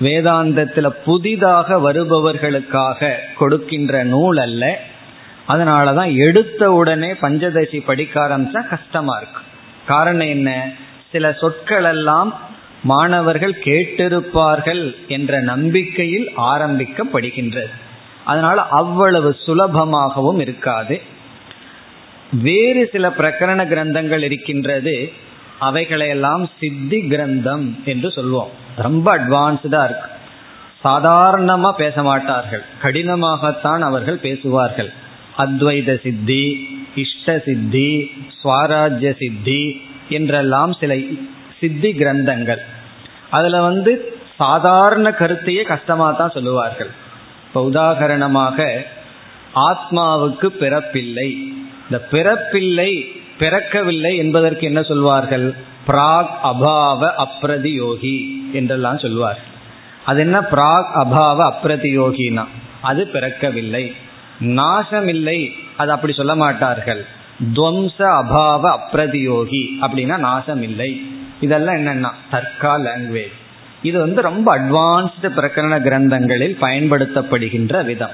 [0.00, 4.80] வேதாந்தத்தில் புதிதாக வருபவர்களுக்காக கொடுக்கின்ற நூல் அல்ல.
[5.46, 9.40] அதனால தான் எடுத்த உடனே பஞ்சதசி படிக்க ஆரம்பிச்சா கஷ்டமா இருக்கு.
[9.86, 10.72] காரணம் என்ன?
[11.12, 12.40] சில சொற்கள் எல்லாம்
[12.82, 17.70] மாணவர்கள் கேட்டிருப்பார்கள் என்ற நம்பிக்கையில் ஆரம்பிக்கப்படுகின்றது.
[18.24, 21.00] அதனால அவ்வளவு சுலபமாகவும் இருக்காது.
[22.32, 25.12] வேறு சில பிரகரண கிரந்தங்கள் இருக்கின்றது.
[25.60, 30.10] அவைகளையெல்லாம் சித்தி கிரந்தம் என்று சொல்லுவோம் ரொம்ப அட்வான்ஸ்டா இருக்கு.
[30.84, 32.62] சாதாரணமா பேச மாட்டார்கள்.
[32.82, 34.92] கடினமாகத்தான் அவர்கள் பேசுவார்கள்.
[35.38, 38.10] அத்வைத சித்தி இஷ்ட சித்தி
[38.44, 40.96] சுவாராஜ்ய சித்தி என்றெல்லாம் சில
[41.58, 42.58] சித்தி கிரந்தங்கள்.
[43.30, 46.90] அதுல வந்து சாதாரண கருத்தையே கஷ்டமா தான் சொல்லுவார்கள்.
[47.46, 48.82] இப்போ உதாகரணமாக
[49.54, 51.30] ஆத்மாவுக்கு பிறப்பில்லை.
[51.82, 53.04] இந்த பிறப்பில்லை
[53.38, 55.54] பிறக்கவில்லை என்பதற்கு என்ன சொல்வார்கள்?
[55.86, 58.37] பிராக் அபாவ அப்ரதியோகி.
[58.52, 59.38] என்றெல்லாம் சொல்வார்
[60.04, 62.44] அது என்ன பிராக் அபாவ அப்ரதியோகினா
[62.80, 63.92] அது பிறக்கவில்லை.
[64.40, 65.50] நாசமில்லை.
[65.76, 67.06] அது அப்படி சொல்ல மாட்டார்கள்.
[67.54, 71.06] துவம்ச அபாவ அப்ரதியோகி அப்படின்னா நாசம் இல்லை
[71.40, 72.10] இதெல்லாம் என்னன்னா?
[72.32, 73.32] தர்கா லாங்குவேஜ்
[73.82, 78.10] இது வந்து ரொம்ப அட்வான்ஸ்டு பிரகரண கிரந்தங்களில் பயன்படுத்தப்படுகின்ற விதம்.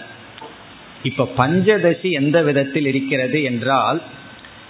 [1.02, 4.02] இப்ப பஞ்சதசி எந்த விதத்தில் இருக்கிறது என்றால்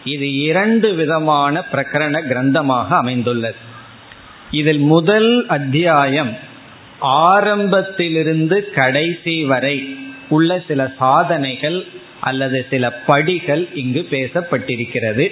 [0.05, 3.73] இது இரண்டு விதமான பிரகரண கிரந்தமாக அமைந்துள்ளது.
[4.59, 6.33] இதில் முதல் அத்தியாயம்
[7.33, 9.77] ஆரம்பத்திலிருந்து கடைசி வரை
[10.29, 11.79] உள்ள சில சாதனைகள்
[12.21, 15.27] அல்லது சில படிகள் இங்கு பேசப்பட்டிருக்கிறது.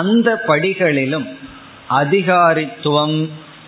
[0.00, 1.26] அந்த படிகளிலும்
[1.90, 3.16] அதிகாரித்துவம்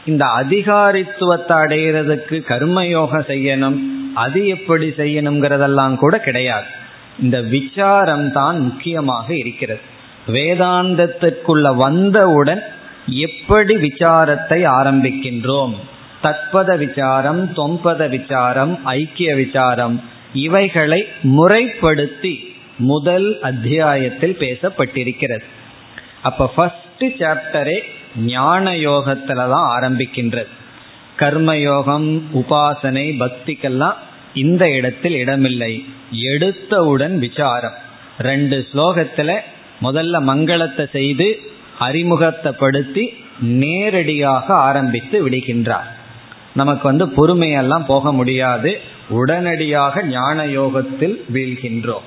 [0.06, 3.78] இந்த அதிகாரித்துவத்தை அடைகிறதுக்கு கர்மயோகம் செய்யணும்
[4.14, 6.70] அது எப்படி செய்யணுங்கிறதெல்லாம் கூட கிடையாது.
[7.18, 9.84] இந்த விசாரம் தான் முக்கியமாக இருக்கிறது.
[10.26, 12.62] வேதாந்தத்திற்குள்ள வந்தவுடன்
[13.06, 15.74] எப்படி விசாரத்தை ஆரம்பிக்கின்றோம்?
[16.22, 25.42] தத்பத விசாரம் தொம்பத விசாரம் ஐக்கிய விசாரம் இவைகளை முறைப்படுத்தி முதல் அத்தியாயத்தில் பேசப்பட்டிருக்கிறது.
[26.22, 27.82] அப்ப ஃபர்ஸ்ட் சாப்டரே
[28.16, 30.46] ஞான யோகத்துல தான் ஆரம்பிக்கின்றது.
[31.18, 33.94] கர்மயோகம் உபாசனை பக்திக்கெல்லாம்
[34.34, 35.84] இந்த இடத்தில் இடமில்லை.
[36.12, 37.74] எடுத்தவுடன் விசாரம்.
[38.18, 39.38] ரெண்டு ஸ்லோகத்துல
[39.82, 41.40] முதல்ல மங்களத்தை செய்து
[41.80, 43.08] அறிமுகத்தைப்படுத்தி
[43.40, 45.88] நேரடியாக ஆரம்பித்து விடுகின்றார்.
[46.54, 48.80] நமக்கு வந்து பொறுமையெல்லாம் போக முடியாது.
[49.08, 52.06] உடனடியாக ஞான யோகத்தில் வீழ்கின்றோம்.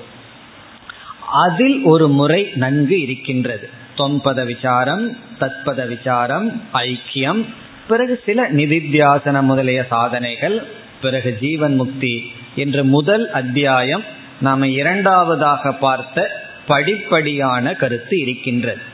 [1.32, 3.70] அதில் ஒரு முறை நன்கு இருக்கின்றது.
[3.96, 7.46] தொன்பத விசாரம் தத்பத விசாரம் ஐக்கியம்
[7.88, 10.64] பிறகு சில நிதித்தியாசன முதலிய சாதனைகள்
[11.02, 14.02] பிறகு ஜீவன் முக்தி என்ற முதல் அத்தியாயம்
[14.40, 16.30] நாம் இரண்டாவதாக பார்த்த
[16.68, 18.89] படிப்படியான கருத்து இருக்கின்றது.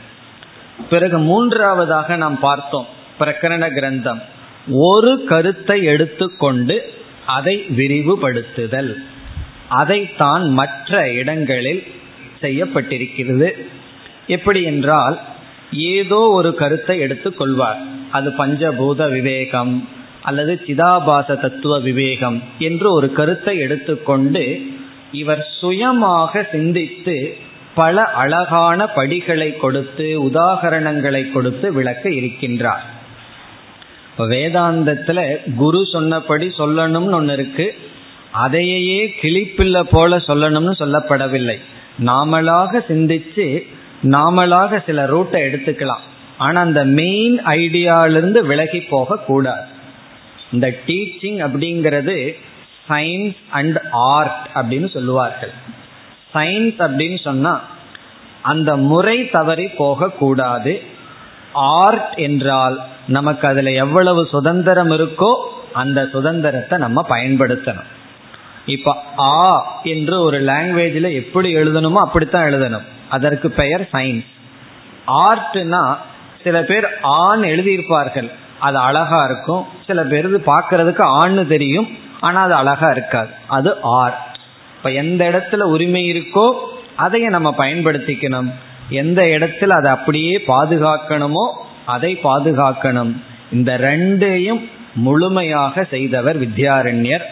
[0.89, 2.87] பிறகு மூன்றாவதாக நாம் பார்த்தோம்
[3.19, 4.21] பிரகரண கிரந்தம்.
[4.69, 6.93] ஒரு கருத்தை எடுத்துக்கொண்டு
[7.25, 8.91] அதை விரிவுபடுத்துதல்.
[9.67, 11.83] அதைத்தான் மற்ற இடங்களில்
[12.41, 13.51] செய்யப்பட்டிருக்கிறது.
[14.27, 15.19] எப்படி என்றால்
[15.71, 17.79] ஏதோ ஒரு கருத்தை எடுத்துக்கொள்வார்.
[18.11, 19.89] அது பஞ்சபூத விவேகம்
[20.21, 24.61] அல்லது சிதாபாச தத்துவ விவேகம் என்று ஒரு கருத்தை எடுத்துக்கொண்டு
[25.11, 27.37] இவர் சுயமாக சிந்தித்து
[27.77, 32.85] பல அழகான படிகளை கொடுத்து உதாகரணங்களை கொடுத்து விளக்க இருக்கின்றார்.
[34.31, 35.19] வேதாந்தத்துல
[35.55, 37.67] குரு சொன்னபடி சொல்லணும்னு ஒன்று இருக்கு.
[38.43, 41.57] அதையே கிளிப்பில்ல போல சொல்லணும்னு சொல்லப்படவில்லை.
[42.05, 43.47] நாமளாக சிந்திச்சு
[44.03, 46.05] நாமளாக சில ரூட்டை எடுத்துக்கலாம்.
[46.37, 49.65] ஆனா அந்த மெயின் ஐடியாலிருந்து விலகி போக கூடாது
[50.51, 52.17] இந்த டீச்சிங் அப்படிங்கிறது
[52.89, 55.53] சயின்ஸ் அண்ட் ஆர்ட் அப்படின்னு சொல்லுவார்கள்.
[56.37, 57.53] சயின்ஸ் அப்படின்னு சொன்னா
[58.41, 60.73] அந்த முறை தவறி போகக்கூடாது.
[61.53, 62.75] ஆர்ட் என்றால்
[63.07, 65.31] நமக்கு அதுல எவ்வளவு சுதந்திரம் இருக்கோ
[65.73, 67.89] அந்த சுதந்திரத்தை நம்ம பயன்படுத்தணும்.
[68.65, 69.35] இப்ப ஆ
[69.83, 72.87] என்று ஒரு லாங்குவேஜில் எப்படி எழுதணுமோ அப்படித்தான் எழுதணும்.
[73.09, 74.29] அதற்கு பெயர் சயின்ஸ்
[75.07, 75.83] ஆர்ட்னா
[76.43, 78.29] சில பேர் ஆண் எழுதியிருப்பார்கள்.
[78.59, 79.63] அது அழகா இருக்கும்.
[79.87, 81.87] சில பேர் பார்க்கறதுக்கு ஆண் தெரியும்.
[82.19, 83.31] ஆனா அது அழகா இருக்காது.
[83.47, 84.21] அது ஆர்ட்
[84.77, 86.53] இப்ப எந்த இடத்துல உரிமை இருக்கோ
[86.95, 88.49] அதையே நம்ம பயன்படுத்திக்கணும்.
[88.89, 91.45] எந்த இடத்துல அதை அப்படியே பாதுகாக்கணுமோ
[91.85, 93.13] அதை பாதுகாக்கணும்.
[93.51, 94.61] இந்த ரெண்டையும்
[94.93, 97.25] முழுமையாக செய்தவர் வித்யாரண்யர்.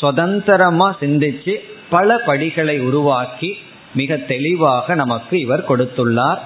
[0.00, 1.54] சுதந்திரமா சிந்திச்சு
[1.90, 3.58] பல படிகளை உருவாக்கி
[3.94, 6.38] மிக தெளிவாக நமக்கு இவர் கொடுத்துள்ளார்.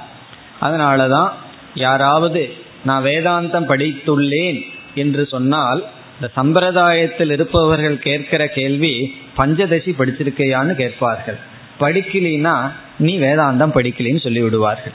[0.61, 1.31] அதனாலதான்
[1.75, 4.61] யாராவது நான் வேதாந்தம் படித்துள்ளேன்
[4.95, 5.85] என்று சொன்னால்
[6.17, 11.39] இந்த சம்பிரதாயத்தில் இருப்பவர்கள் கேட்கிற கேள்வி பஞ்சதசி படிச்சிருக்கையான்னு கேட்பார்கள்.
[11.81, 14.93] படிக்கலினா நீ வேதாந்தம் படிக்கலின்னு சொல்லி விடுவார்கள்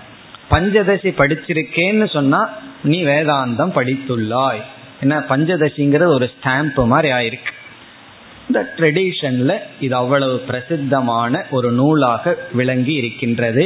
[0.51, 2.49] பஞ்சதசி படிச்சிருக்கேன்னு சொன்னா
[2.83, 4.61] நீ வேதாந்தம் படித்துள்ளாய்.
[5.01, 7.51] என்ன பஞ்சதசிங்கிறது ஒரு ஸ்டாம்ப் மாதிரி ஆயிருக்கு.
[8.47, 13.65] இந்த ட்ரெடிஷன்ல இது அவ்வளவு பிரசித்தமான ஒரு நூலாக விளங்கி இருக்கின்றது.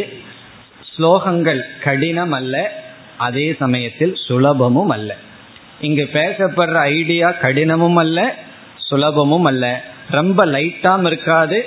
[0.89, 2.83] ஸ்லோகங்கள் கடினம் அல்ல
[3.17, 5.15] அதே சமயத்தில் சுலபமும் அல்ல.
[5.81, 8.35] இங்கு பேசப்படுற ஐடியா கடினமும் அல்ல
[8.91, 9.83] சுலபமும் அல்ல.
[10.09, 11.65] ரொம்ப லைட்டாம் இருக்காது.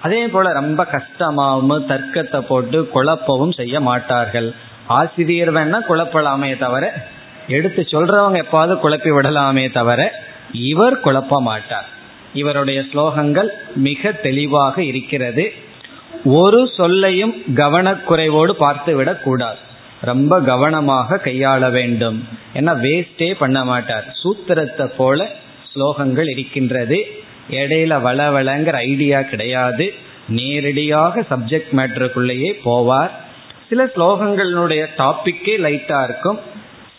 [0.00, 4.54] அதே போல ரொம்ப கஷ்டமாகவும் தர்க்கத்தை போட்டு குழப்பவும் செய்ய மாட்டார்கள்.
[4.86, 7.06] ஆசிரியர் வேணா குழப்பலாமே தவிர
[7.48, 11.88] எடுத்து சொல்றவங்க எப்பாவது குழப்பி விடலாமே தவிர இவர் குழப்ப மாட்டார்.
[12.32, 15.52] இவருடைய ஸ்லோகங்கள் மிக தெளிவாக இருக்கிறது.
[16.24, 19.56] ஒரு சொல்லையும் கவனக்குறைவோடு பார்த்து விடக்கூடாது.
[20.00, 22.28] ரொம்ப கவனமாக கையாள வேண்டும்.
[22.54, 24.16] ஏன்னா வேஸ்டே பண்ண மாட்டார்.
[24.24, 25.28] சூத்திரத்தை போல
[25.74, 27.21] ஸ்லோகங்கள் இருக்கின்றது.
[27.52, 29.94] இடையில வளவளங்கிற ஐடியா கிடையாது.
[30.28, 33.10] நேரடியாக சப்ஜெக்ட் மேட்டருக்குள்ளேயே போவார்.
[33.68, 36.38] சில ஸ்லோகங்களுடைய டாபிக்கே லைட்டா இருக்கும்.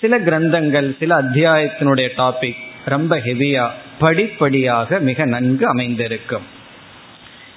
[0.01, 6.45] சில கிரந்தங்கள் சில அத்தியாயத்தினுடைய டாபிக் ரொம்ப ஹெவியா படிப்படியாக மிக நன்கு அமைந்திருக்கும்.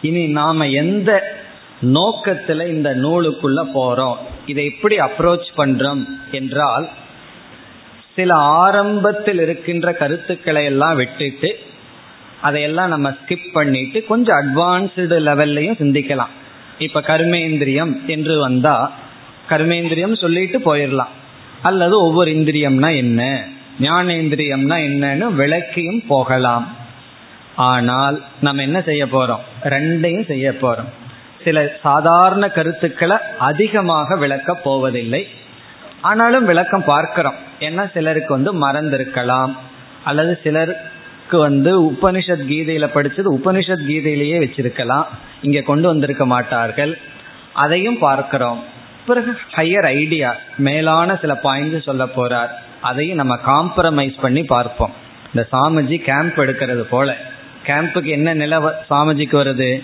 [0.02, 1.38] இனி நாம எந்த
[1.82, 4.16] நோக்கத்துல இந்த நூலுக்குள்ள போறோம்?
[4.46, 6.88] இதை எப்படி அப்ரோச் பண்றோம் என்றால்
[8.14, 11.58] சில ஆரம்பத்தில் இருக்கின்ற கருத்துக்களை எல்லாம் விட்டுட்டு
[12.46, 16.32] அதையெல்லாம் நம்ம ஸ்கிப் பண்ணிட்டு கொஞ்சம் அட்வான்ஸ்டு லெவல்லையும் சிந்திக்கலாம்.
[16.78, 18.76] இப்ப கர்மேந்திரியம் என்று வந்தா
[19.48, 21.14] கர்மேந்திரியம் சொல்லிட்டு போயிடலாம்
[21.62, 23.44] அல்லது ஒவ்வொரு இந்திரியம்னா என்ன?
[23.80, 26.66] ஞானேந்திரியம்னா என்னன்னு விளக்கியும் போகலாம்.
[27.56, 29.44] ஆனால் நம்ம என்ன செய்ய போறோம்?
[29.64, 30.90] ரெண்டையும் செய்ய போறோம்.
[31.44, 35.22] சில சாதாரண கருத்துக்களை அதிகமாக விளக்க போவதில்லை.
[36.00, 37.38] ஆனாலும் விளக்கம் பார்க்கிறோம்.
[37.60, 39.52] ஏன்னா சிலருக்கு வந்து மறந்திருக்கலாம்.
[40.04, 40.72] அல்லது சிலர்
[41.30, 45.04] வந்து உபனிஷத் கீதையில படிச்சது உபனிஷத் கீதையிலேயே வச்சிருக்கலாம்.
[45.42, 46.98] இங்க கொண்டு வந்திருக்க மாட்டார்கள்.
[47.52, 48.64] அதையும் பார்க்கிறோம்.
[49.06, 52.48] பிறகு ஹையர் ஐடியா மேலான சில பாயிண்ட்ஸ் சொல்ல போறார்.
[52.80, 54.92] அதையும் நம்ம காம்ப்ரமைஸ் பண்ணி பார்ப்போம்.
[55.34, 57.16] இந்த சாமிஜி கேம்ப் எடுக்கிறது போல.
[57.66, 58.58] கேம்புக்கு என்ன நில
[58.90, 59.82] சாமிஜிக்கு வருது?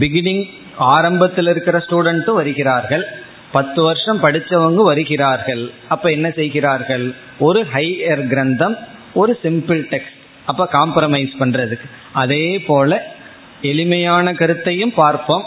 [0.00, 3.04] பிகினிங் ஆரம்பத்தில் இருக்கிற ஸ்டூடெண்ட்டும் வருகிறார்கள்.
[3.52, 5.70] பத்து வருஷம் படித்தவங்க வருகிறார்கள்.
[5.88, 7.14] அப்ப என்ன செய்கிறார்கள்?
[7.38, 8.76] ஒரு ஹையர் கிரந்தம்
[9.14, 11.88] ஒரு சிம்பிள் டெக்ஸ்ட் அப்ப காம்ப்ரமைஸ் பண்றதுக்கு.
[12.12, 13.14] அதே போல
[13.62, 15.44] எளிமையான கருத்தையும் பார்ப்போம்.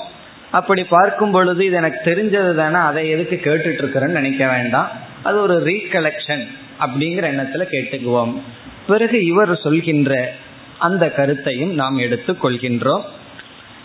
[0.51, 4.91] அப்படி பார்க்கும் பொழுது இது எனக்கு தெரிஞ்சது தானே அதை எதுக்கு கேட்டுட்டு இருக்கிறேன்னு நினைக்க வேண்டாம்.
[5.23, 6.47] அது ஒரு ரீகலெக்ஷன்
[6.79, 8.41] அப்படிங்கிற எண்ணத்துல கேட்டுக்குவோம்.
[8.87, 10.33] பிறகு இவர் சொல்கின்ற
[10.77, 13.01] அந்த கருத்தையும் நாம் எடுத்துக் கொள்கின்றோம்.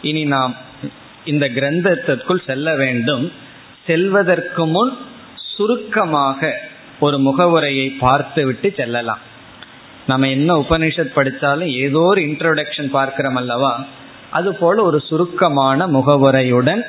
[0.03, 0.57] இனி நாம்
[1.25, 3.33] இந்த கிரந்தத்திற்குள் செல்ல வேண்டும்.
[3.87, 4.99] செல்வதற்கு முன்
[5.57, 6.61] சுருக்கமாக
[7.01, 9.18] ஒரு முகவுரையை பார்த்துவிட்டு செல்லலாம்.
[10.11, 13.73] நம்ம என்ன உபனிஷத் படித்தாலும் ஏதோ ஒரு இன்ட்ரோடக்ஷன் பார்க்கிறோம் அல்லவா?
[14.31, 16.83] அது போல ஒரு சுருக்கமான முகவுரையுடன்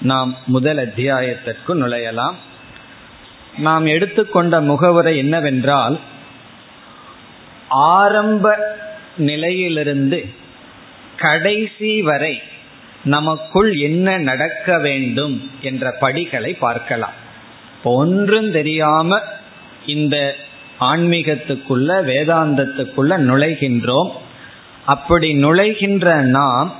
[0.00, 2.36] நாம் முதல் அத்தியாயத்திற்கு நுழையலாம்.
[3.58, 5.96] நாம் எடுத்துக்கொண்ட முகவுரை என்னவென்றால்
[7.68, 8.44] ஆரம்ப
[9.16, 10.18] நிலையிலிருந்து
[11.16, 12.34] கடைசி வரை
[13.04, 17.16] நமக்குள் என்ன நடக்க வேண்டும் என்ற படிகளை பார்க்கலாம்.
[17.84, 19.20] ஒன்றும் தெரியாம
[19.86, 20.16] இந்த
[20.80, 24.10] ஆன்மீகத்துக்குள்ள வேதாந்தத்துக்குள்ள நுழைகின்றோம்.
[24.84, 26.74] அப்படி நுழைகின்ற நாம்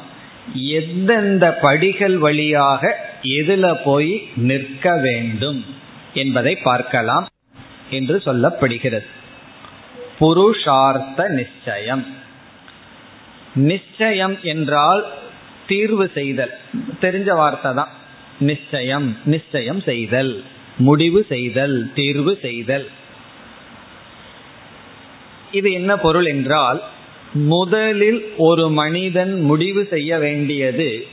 [0.54, 5.64] எந்தெந்த படிகள் வழியாக எதுல போய் நிற்க வேண்டும்
[6.14, 7.28] என்பதை பார்க்கலாம்
[7.90, 9.04] என்று சொல்லப்படுகிறது.
[10.20, 12.06] புருஷார்த்த நிச்சயம்.
[13.54, 15.06] நிச்சயம் என்றால்
[15.66, 16.54] தீர்வு செய்தல்.
[17.00, 17.88] தெரிஞ்ச வார்த்தை தான்.
[18.40, 20.44] நிச்சயம் நிச்சயம் செய்தல்
[20.76, 22.90] முடிவு செய்தல் தீர்வு செய்தல்.
[25.52, 26.82] இது என்ன பொருள் என்றால்
[27.32, 31.06] முதலில் ஒரு மனிதன் முடிவு செய்ய வேண்டியது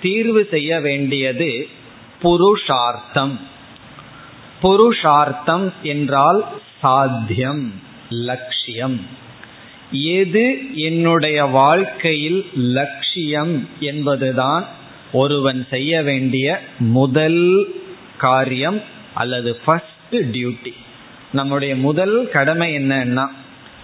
[0.00, 1.68] தீர்வு செய்ய வேண்டியது
[2.22, 3.40] புருஷார்த்தம்.
[4.62, 6.44] புருஷார்த்தம் என்றால்
[6.80, 7.72] சாத்தியம்
[8.10, 9.06] லட்சியம்.
[9.90, 14.66] எது என்னுடைய வாழ்க்கையில் லட்சியம் என்பதுதான்
[15.12, 17.74] ஒருவன் செய்ய வேண்டிய முதல்
[18.18, 18.82] காரியம்
[19.14, 20.72] அல்லது ஃபர்ஸ்ட் டியூட்டி
[21.32, 23.30] நம்முடைய முதல் கடமை என்னன்னா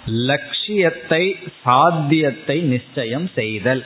[0.07, 3.85] லட்சியத்தை சாத்தியத்தை நிச்சயம் செய்தல்.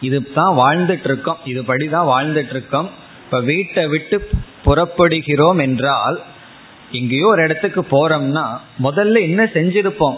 [0.00, 2.90] இதுதான் வாழ்ந்துட்டு இருக்கோம் இதுபடிதான் வாழ்ந்துட்டு இருக்கோம்
[3.24, 4.28] இப்ப வீட்டை விட்டு
[4.64, 6.20] புறப்படுகிறோம் என்றால்
[6.90, 10.16] எங்கேயோ ஒரு இடத்துக்கு போறோம்னா முதல்ல என்ன செஞ்சிருப்போம்?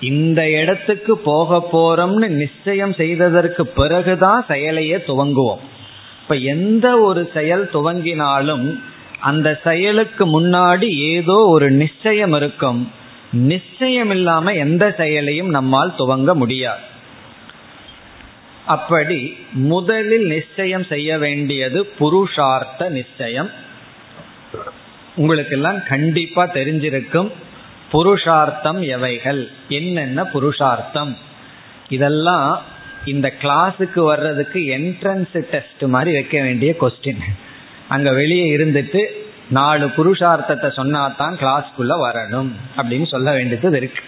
[0.00, 5.58] இந்த இடத்துக்கு போக போறோம்னு நிச்சயம் செய்ததற்கு பிறகுதான் செயலையே துவங்குவோம்.
[6.22, 8.80] இப்ப எந்த ஒரு செயல் துவங்கினாலும்
[9.20, 12.90] அந்த செயலுக்கு முன்னாடி ஏதோ ஒரு நிச்சயம் இருக்கும்.
[13.32, 16.80] நிச்சயம் இல்லாம எந்த செயலையும் நம்மால் துவங்க முடியாது.
[18.66, 23.50] அப்படி முதலில் நிச்சயம் செய்ய வேண்டியது புருஷார்த்த நிச்சயம்.
[25.16, 27.32] உங்களுக்கெல்லாம் கண்டிப்பா தெரிஞ்சிருக்கும்
[27.92, 29.50] புருஷார்த்தம் எவைகள்?
[29.68, 31.16] என்னென்ன புருஷார்த்தம்?
[31.88, 32.62] இதெல்லாம்
[33.04, 37.20] இந்த கிளாஸுக்கு வர்றதுக்கு என்ட்ரன்ஸ் டெஸ்ட் மாதிரி வைக்க வேண்டிய கொஸ்டின்
[37.88, 39.06] அங்க வெளியே இருந்துட்டு
[39.50, 44.02] நாலு புருஷார்த்தத்தை சொன்னாதான் கிளாஸ்க்குள்ள வரணும் அப்படின்னு சொல்ல வேண்டியது இருக்கு.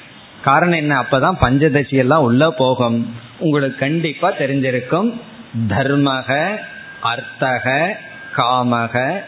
[0.44, 1.00] காரணம் என்ன?
[1.00, 3.14] அப்பதான் பஞ்சதசி எல்லாம் உள்ள போகும்.
[3.38, 5.20] உங்களுக்கு கண்டிப்பா தெரிஞ்சிருக்கும்.
[5.68, 6.56] தர்மக
[7.00, 7.96] அர்த்தக
[8.36, 9.20] காமக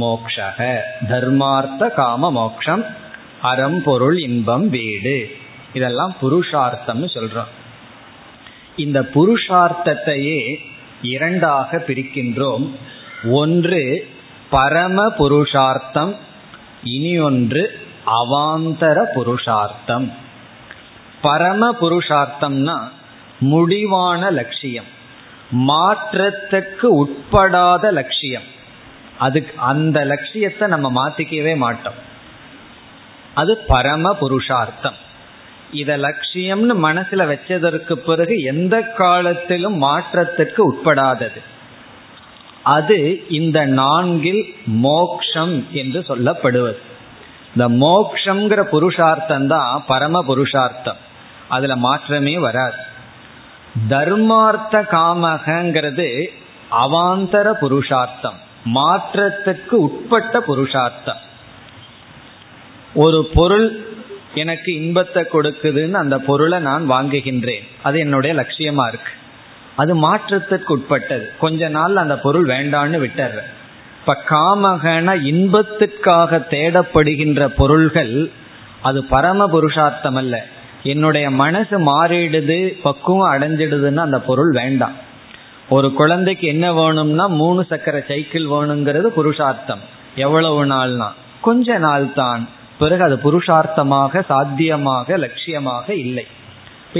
[0.00, 0.78] மோக்ஷக.
[1.08, 2.84] தர்மார்த்த காம மோக்ஷம்.
[3.42, 5.36] அறம் பொருள் இன்பம் வீடு.
[5.72, 7.48] இதெல்லாம் புருஷார்த்தம்னு சொல்றோம்.
[8.76, 10.56] இந்த புருஷார்த்தத்தையே
[11.02, 12.70] இரண்டாக பிரிக்கின்றோம்.
[13.30, 14.08] ஒன்று
[14.54, 16.12] பரம புருஷார்த்தம்
[16.84, 17.62] இனி ஒன்று
[18.18, 20.06] அவாந்தர புருஷார்த்தம்.
[21.20, 22.76] பரம புருஷார்த்தம்னா
[23.52, 24.90] முடிவான லட்சியம்
[25.68, 28.46] மாற்றத்துக்கு உட்படாத லட்சியம்.
[29.18, 31.98] அதுக்கு அந்த லட்சியத்தை நம்ம மாத்திக்கவே மாட்டோம்.
[33.34, 34.98] அது பரம புருஷார்த்தம்.
[35.72, 41.40] இத லட்சியம்னு மனசுல வச்சதற்கு பிறகு எந்த காலத்திலும் மாற்றத்திற்கு உட்படாதது.
[42.64, 46.76] அது இந்த நான்கில் மோக்ஷம் என்று சொல்லப்படுவது.
[47.56, 50.96] இந்த மோக்ஷங்கிற புருஷார்த்தம் தான் பரம புருஷார்த்தம்.
[51.48, 52.92] அதுல மாற்றமே வராது.
[53.88, 56.24] தர்மார்த்த காமகங்கிறது
[56.70, 58.38] அவாந்தர புருஷார்த்தம்.
[58.74, 61.16] மாற்றத்துக்கு உட்பட்ட புருஷார்த்தம்.
[62.94, 63.86] ஒரு பொருள்
[64.34, 67.68] எனக்கு இன்பத்தை கொடுக்குதுன்னு அந்த பொருளை நான் வாங்குகின்றேன்.
[67.82, 69.10] அது என்னுடைய லட்சியமா இருக்கு.
[69.76, 73.42] அது மாற்றத்திற்கு உட்பட்டது கொஞ்ச நாள் அந்த பொருள் வேண்டான்னு விட்டுற
[74.00, 78.30] இப்ப காமகன இன்பத்திற்காக தேடப்படுகின்ற பொருள்கள்
[78.82, 80.44] அது பரம புருஷார்த்தம் அல்ல.
[80.82, 84.92] என்னுடைய மனசு மாறிடுது பக்குவம் அடைஞ்சிடுதுன்னு அந்த பொருள் வேண்டாம்.
[85.68, 89.80] ஒரு குழந்தைக்கு என்ன வேணும்னா மூணு சக்கர சைக்கிள் வேணுங்கிறது புருஷார்த்தம்.
[90.14, 91.08] எவ்வளவு நாள்னா?
[91.40, 96.26] கொஞ்ச நாள் தான் பிறகு அது புருஷார்த்தமாக சாத்தியமாக லட்சியமாக இல்லை.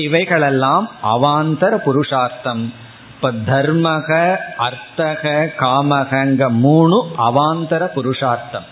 [0.00, 2.72] இவைகளெல்லாம் அவாந்தர புருஷார்த்தம்.
[3.14, 8.64] இப்ப தர்மக அர்த்தக காமகங்க மூணு அவாந்தர புருஷார்த்தம்.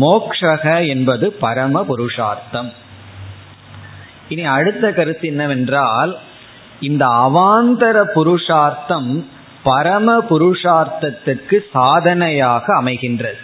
[0.00, 2.72] மோக்ஷக என்பது பரம புருஷார்த்தம்.
[4.28, 6.18] இனி அடுத்த கருத்து என்னவென்றால்
[6.80, 9.26] இந்த அவாந்தர புருஷார்த்தம்
[9.62, 13.38] பரம புருஷார்த்தத்துக்கு சாதனையாக அமைகின்றது.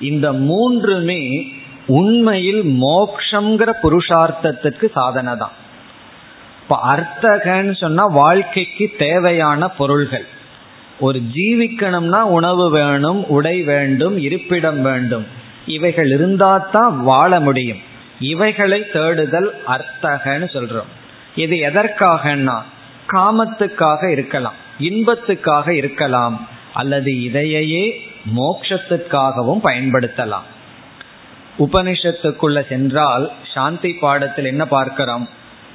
[0.00, 1.52] இந்த மூன்றுமே
[1.86, 5.60] உண்மையில் மோக்ஷங்கிற புருஷார்த்தத்துக்கு சாதனை தான்
[6.62, 10.26] இப்ப அர்த்தகன்னு சொன்னா வாழ்க்கைக்கு தேவையான பொருள்கள்.
[11.00, 15.26] ஒரு ஜீவிக்கணும்னா உணவு வேணும் உடை வேண்டும் இருப்பிடம் வேண்டும்.
[15.66, 17.80] இவைகள் இருந்தால் தான் வாழ முடியும்.
[18.20, 20.90] இவைகளை தேடுதல் அர்த்தகன்னு சொல்றோம்.
[21.34, 22.56] இது எதற்காகன்னா
[23.12, 27.84] காமத்துக்காக இருக்கலாம் இன்பத்துக்காக இருக்கலாம் அல்லது இதையே
[28.36, 30.48] மோக்ஷத்துக்காகவும் பயன்படுத்தலாம்.
[31.58, 35.28] உபனிஷத்துக்குள்ள சென்றால் சாந்தி பாடத்தில் என்ன பார்க்கிறோம்?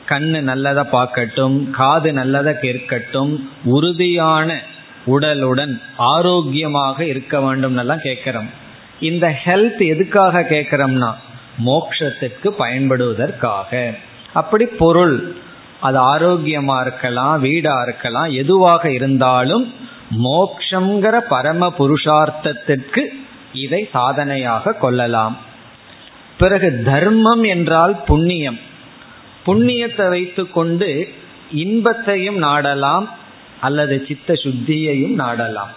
[0.10, 4.62] கண்ணு நல்லதை பார்க்கட்டும் காது நல்லதை கேட்கட்டும் உறுதியான
[5.08, 8.50] உடலுடன் ஆரோக்கியமாக இருக்க வேண்டும் எல்லாம் கேட்கிறோம்.
[9.00, 11.14] இந்த ஹெல்த் எதுக்காக கேட்கிறோம்னா
[11.66, 13.98] மோக்ஷத்துக்கு பயன்படுவதற்காக.
[14.34, 15.36] அப்படி பொருள்
[15.80, 19.74] அது ஆரோக்கியமா இருக்கலாம் வீடா இருக்கலாம் எதுவாக இருந்தாலும்
[20.24, 23.04] மோக்ஷங்கிற பரம புருஷார்த்தத்திற்கு
[23.54, 25.38] இதை சாதனையாக கொள்ளலாம்.
[26.38, 28.60] பிறகு தர்மம் என்றால் புண்ணியம்.
[29.48, 31.08] புண்ணியத்தை வைத்துக்கொண்டு
[31.52, 33.10] இன்பத்தையும் நாடலாம்
[33.62, 35.70] அல்லது சித்த சுத்தியையும் நாடலாம்.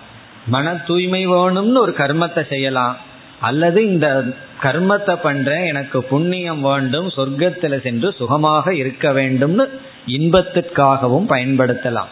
[0.47, 2.97] மன தூய்மை வேணும்னு ஒரு கர்மத்தை செய்யலாம்.
[3.41, 4.25] அல்லது இந்த
[4.62, 9.68] கர்மத்தை பண்றேன் எனக்கு புண்ணியம் வேண்டும் சொர்க்கத்துல சென்று சுகமாக இருக்க வேண்டும்னு
[10.07, 12.11] இன்பத்திற்காகவும் பயன்படுத்தலாம்.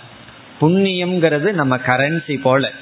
[0.60, 2.72] புண்ணியம்ங்கிறது நம்ம கரன்சி போல.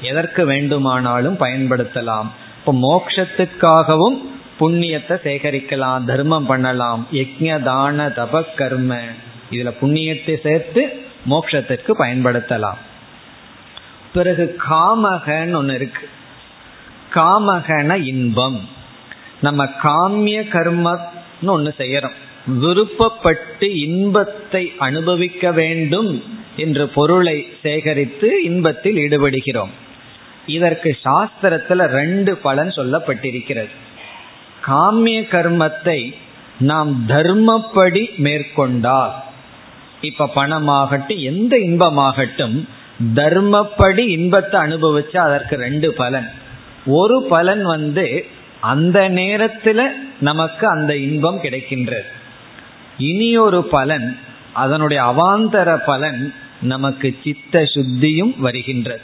[0.00, 2.26] எதற்கு வேண்டுமானாலும் பயன்படுத்தலாம்.
[2.58, 4.16] இப்போ மோக்ஷத்திற்காகவும்
[4.60, 7.08] புண்ணியத்தை சேகரிக்கலாம் தர்மம் பண்ணலாம்.
[7.12, 8.98] யஜ்ய தான தப கர்ம.
[9.50, 12.76] இதுல புண்ணியத்தை சேர்த்து மோட்சத்திற்கு பயன்படுத்தலாம்.
[14.14, 16.08] பிறகு காமகன்னு ஒன்று இருக்கு.
[17.14, 18.68] காமகன இன்பம்.
[19.40, 22.14] நம்ம காமிய கர்மன்னு ஒன்று செய்யறோம்.
[22.60, 26.22] விருப்பப்பட்டு இன்பத்தை அனுபவிக்க வேண்டும்
[26.56, 29.70] என்ற பொருளை சேகரித்து இன்பத்தில் ஈடுபடுகிறோம்.
[30.46, 33.84] இதற்கு சாஸ்திரத்துல ரெண்டு பலன் சொல்லப்பட்டிருக்கிறது.
[34.66, 36.14] காமிய கர்மத்தை
[36.58, 39.12] நாம் தர்மப்படி மேற்கொண்டால்
[40.00, 42.56] இப்ப பணமாகட்டும் எந்த இன்பமாகட்டும்
[43.14, 46.30] தர்மப்படி இன்பத்தை அனுபவிச்சா அதற்கு ரெண்டு பலன்.
[46.86, 48.26] ஒரு பலன் வந்து
[48.60, 49.82] அந்த நேரத்துல
[50.20, 52.08] நமக்கு அந்த இன்பம் கிடைக்கின்றது.
[52.98, 54.18] இனி ஒரு பலன்
[54.52, 59.00] அதனுடைய அவாந்தர பலன் நமக்கு சித்த சுத்தியும் வருகின்றது.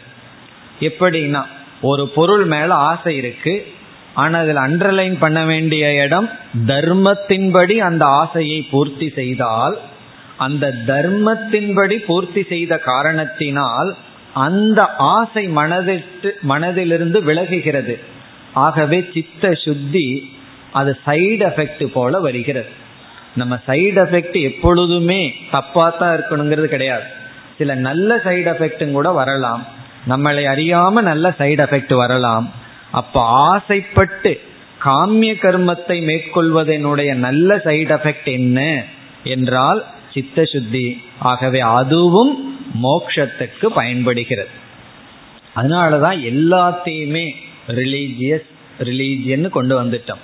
[0.80, 1.42] எப்படின்னா
[1.80, 3.54] ஒரு பொருள் மேல ஆசை இருக்கு
[4.14, 6.30] ஆனா அதில் அண்டர்லைன் பண்ண வேண்டிய இடம்
[6.66, 9.78] தர்மத்தின்படி அந்த ஆசையை பூர்த்தி செய்தால்
[10.36, 13.96] அந்த தர்மத்தின்படி பூர்த்தி செய்த காரணத்தினால்
[14.34, 17.98] அந்த ஆசை மனதிட்டு மனதிலிருந்து விலகுகிறது.
[18.54, 20.34] ஆகவே சித்த சுத்தி
[20.72, 22.68] அது சைடு எஃபெக்ட் போல வருகிறது.
[23.34, 27.02] நம்ம சைடு எஃபெக்ட் எப்பொழுதுமே தப்பா தான் இருக்கணுங்கிறது கிடையாது.
[27.58, 29.66] சில நல்ல சைடு எஃபெக்டும் கூட வரலாம்.
[30.08, 32.52] நம்மளை அறியாம நல்ல சைடு எஃபெக்ட் வரலாம்.
[32.93, 34.40] அப்ப ஆசைப்பட்டு
[34.84, 38.84] காமிய கர்மத்தை மேற்கொள்வதனுடைய நல்ல சைடு எஃபெக்ட் என்ன
[39.24, 42.32] என்றால் சித்த சுத்தி ஆகவே அதுவும்
[42.82, 44.49] மோக்ஷத்துக்கு பயன்படுகிறது.
[45.57, 47.24] அதனாலதான் எல்லாத்தையுமே
[47.68, 50.22] ரிலீஜியஸ் ரிலீஜியன் கொண்டு வந்துட்டோம்.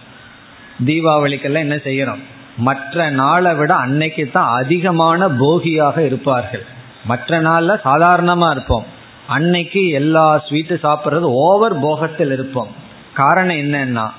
[0.86, 2.22] தீபாவளிக்கெல்லாம் என்ன செய்யறோம்?
[2.56, 6.64] மற்ற நாளை விட அன்னைக்கு தான் அதிகமான போகியாக இருப்பார்கள்.
[7.04, 8.84] மற்ற நாளில் சாதாரணமாக இருப்போம்.
[9.28, 12.68] அன்னைக்கு எல்லா ஸ்வீட்டு சாப்பிட்றது ஓவர் போகத்தில் இருப்போம்.
[13.14, 14.10] காரணம் என்னன்னா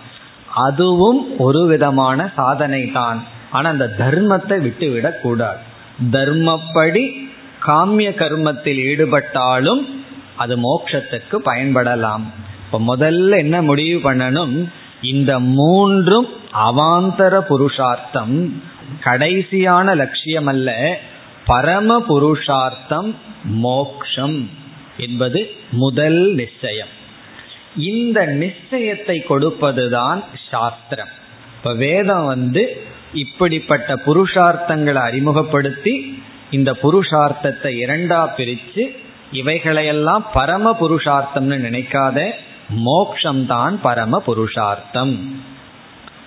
[0.56, 3.24] அதுவும் ஒரு விதமான சாதனை தான்.
[3.52, 5.58] ஆனா அந்த தர்மத்தை விட்டுவிடக் கூடாது.
[6.12, 7.30] தர்மப்படி
[7.66, 9.86] காமிய கர்மத்தில் ஈடுபட்டாலும்
[10.38, 12.22] அது மோட்சத்துக்கு பயன்படலாம்.
[12.66, 14.70] இப்ப முதல்ல என்ன முடிவு பண்ணணும்?
[15.02, 18.64] இந்த மூன்றும் அவாந்தர புருஷார்த்தம்
[19.04, 21.00] கடைசியான லட்சியம் அல்ல
[21.46, 24.50] பரம புருஷார்த்தம் மோக்ஷம்.
[25.00, 26.94] என்பது முதல் நிச்சயம்.
[27.76, 31.14] இந்த நிச்சயத்தை கொடுப்பதுதான் சாஸ்திரம்.
[31.58, 38.84] இப்ப வேதம் வந்து இப்படிப்பட்ட புருஷார்த்தங்களை அறிமுகப்படுத்தி இந்த புருஷார்த்தத்தை இரண்டா பிரித்து
[39.32, 42.32] இவைகளையெல்லாம் பரம புருஷார்த்தம்னு நினைக்காத
[42.86, 45.44] மோக்ஷம்தான் பரம புருஷார்த்தம்.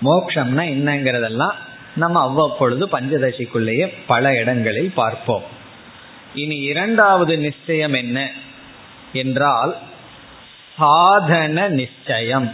[0.03, 1.57] மோக்ஷம்னா என்னங்கிறதெல்லாம்
[1.95, 5.43] நம்ம அவ்வப்பொழுது பஞ்சதசிக்குள்ளேயே பல இடங்களில் பார்ப்போம்.
[6.33, 8.31] இனி இரண்டாவது நிச்சயம் என்ன?
[9.13, 9.77] என்றால்
[10.77, 12.51] சாதன நிச்சயம்.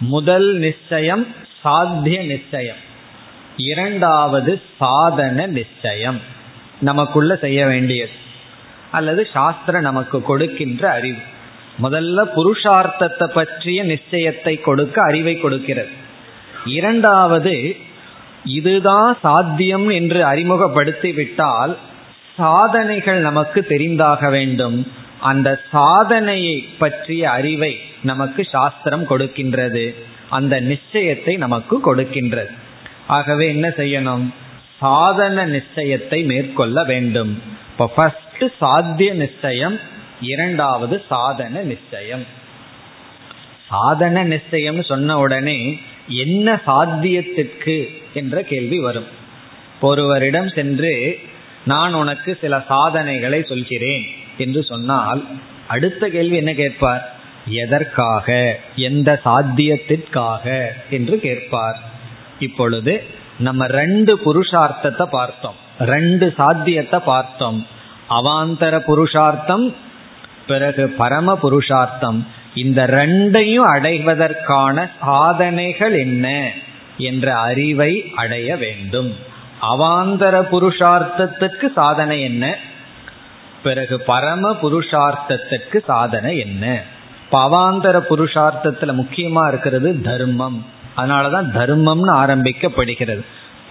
[0.00, 1.26] முதல் நிச்சயம்
[1.62, 2.76] சாத்திய நிச்சயம்.
[3.56, 6.20] இரண்டாவது சாதன நிச்சயம்.
[6.80, 8.10] நமக்குள்ள செய்ய வேண்டியது.
[8.90, 11.18] அல்லது சாஸ்திரம் நமக்கு கொடுக்கின்ற அறிவு.
[11.82, 15.88] முதல்ல புருஷார்த்தத்தை பற்றிய நிச்சயத்தை கொடுக்க அறிவை கொடுக்கிறது.
[16.64, 17.76] இரண்டாவது
[18.44, 21.78] இதுதான் சாத்தியம் என்று அறிமுகப்படுத்தி விட்டால்
[22.36, 24.92] சாதனைகள் நமக்கு தெரிந்தாக வேண்டும்.
[25.24, 29.84] அந்த சாதனையை பற்றிய அறிவை நமக்கு சாஸ்திரம் கொடுக்கின்றது.
[30.28, 32.52] அந்த நிச்சயத்தை நமக்கு கொடுக்கின்றது.
[33.06, 34.24] ஆகவே என்ன செய்யணும்?
[34.78, 37.42] சாதன நிச்சயத்தை மேற்கொள்ள வேண்டும்.
[37.70, 39.76] இப்போ ஃபர்ஸ்ட் சாத்திய நிச்சயம்
[40.20, 42.26] இரண்டாவது சாதன நிச்சயம்.
[43.68, 45.58] சாதன நிச்சயம் சொன்ன உடனே
[46.08, 47.76] என்ன சாத்தியத்திற்கு
[48.14, 49.08] என்ற கேள்வி வரும்.
[49.80, 51.18] ஒருவரிடம் சென்று
[51.64, 54.04] நான் உனக்கு சில சாதனைகளை சொல்கிறேன்.
[54.38, 55.26] என்று சொன்னால்
[55.68, 57.14] அடுத்த கேள்வி என்ன கேட்பார்?
[57.48, 58.56] எதற்காக?
[58.76, 60.66] எந்த சாத்தியத்திற்காக?
[60.90, 61.78] என்று கேட்பார்.
[62.38, 63.04] இப்பொழுது
[63.38, 65.54] நம்ம ரெண்டு புருஷார்த்தத்தை பார்த்தோம்.
[65.78, 67.66] ரெண்டு சாத்தியத்தை பார்த்தோம்.
[68.10, 69.74] அவாந்தர புருஷார்த்தம்
[70.46, 72.26] பிறகு பரம புருஷார்த்தம்.
[72.54, 76.52] இந்த ரெண்டையும் அடைவதற்கான சாதனைகள் என்ன
[76.98, 79.16] என்ற அறிவை அடைய வேண்டும்.
[79.62, 82.58] அவாந்தர புருஷார்த்தத்துக்கு சாதனை என்ன?
[83.64, 86.82] பிறகு பரம புருஷார்த்தத்துக்கு சாதனை என்ன?
[87.32, 90.58] பவாந்தர புருஷார்த்தத்துல முக்கியமா இருக்கிறது தர்மம்.
[90.96, 93.22] அதனாலதான் தர்மம்னு ஆரம்பிக்கப்படுகிறது.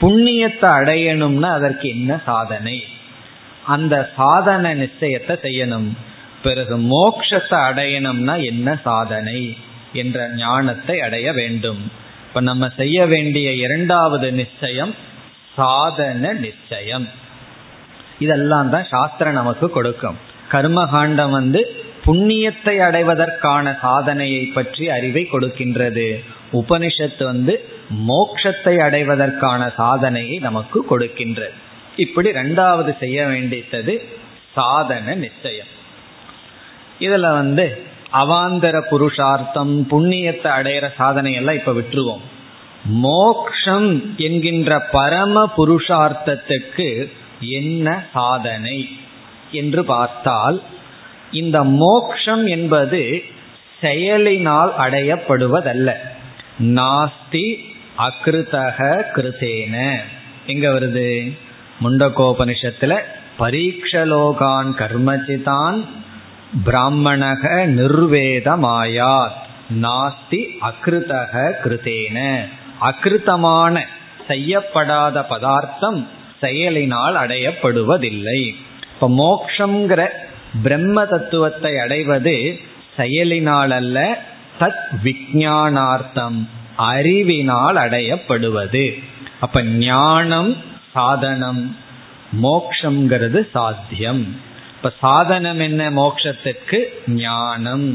[0.02, 2.86] புண்ணியத்தை அடையணும்னா அதற்கு என்ன சாதனை?
[3.66, 5.90] அந்த சாதனை நிச்சயத்தை செய்யணும்.
[6.44, 9.58] பிறகு மோக்ஷத்தை அடையணும்னா என்ன சாதனை
[9.94, 11.82] என்ற ஞானத்தை அடைய வேண்டும்.
[12.28, 14.96] இப்ப நம்ம செய்ய வேண்டிய இரண்டாவது நிச்சயம்
[15.56, 17.08] சாதன நிச்சயம்.
[18.20, 20.18] இதெல்லாம் தான் சாஸ்திரம் நமக்கு கொடுக்கும்.
[20.52, 26.20] கர்மகாண்டம் வந்து புண்ணியத்தை அடைவதற்கான சாதனையை பற்றி அறிவை கொடுக்கின்றது.
[26.52, 27.70] உபனிஷத்து வந்து
[28.08, 31.54] மோக்ஷத்தை அடைவதற்கான சாதனையை நமக்கு கொடுக்கின்றது.
[31.96, 34.02] இப்படி ரெண்டாவது செய்ய வேண்டியது
[34.54, 35.68] சாதன நிச்சயம்.
[37.00, 42.22] இதுல வந்து அவாந்தர புருஷார்த்தம் புண்ணியத்தை அடையிற சாதனையெல்லாம் இப்போ இப்ப விட்டுருவோம்.
[42.86, 47.12] மோக்ஷம் என்கின்ற பரம புருஷார்த்தத்துக்கு
[47.50, 49.00] என்ன சாதனை
[49.52, 50.62] என்று பார்த்தால்
[51.32, 53.24] இந்த மோக்ஷம் என்பது
[53.82, 55.94] செயலினால் அடையப்படுவதல்ல.
[56.60, 57.56] நாஸ்தி
[57.98, 60.02] அகிருத்தக கிருதேன
[60.46, 61.38] எங்க வருது?
[61.84, 62.98] முண்டகோபனிஷத்துல
[63.40, 65.86] பரீட்சலோகான் கர்மச்சிதான்
[66.66, 69.42] பிராமணக நிர்வேதமாயாத்.
[69.82, 72.46] நாஸ்தி அகிருத்தக கிருதேன
[72.82, 73.82] அகிருத்தமான
[74.28, 76.08] செய்யப்படாத பதார்த்தம்
[76.44, 78.40] செயலினால் அடையப்படுவதில்லை.
[78.94, 80.02] இப்ப மோக்ஷங்கிற
[80.64, 82.36] பிரம்ம தத்துவத்தை அடைவது
[82.98, 83.98] செயலினால் அல்ல
[84.60, 86.40] தத் விஜானார்த்தம்
[86.92, 88.86] அறிவினால் அடையப்படுவது.
[89.40, 90.52] அப்ப ஞானம்
[90.94, 91.64] சாதனம்
[92.44, 94.24] மோக்ஷங்கிறது சாத்தியம்.
[94.76, 96.80] இப்ப சாதனம் என்ன மோக்ஷத்துக்கு
[97.24, 97.88] ஞானம்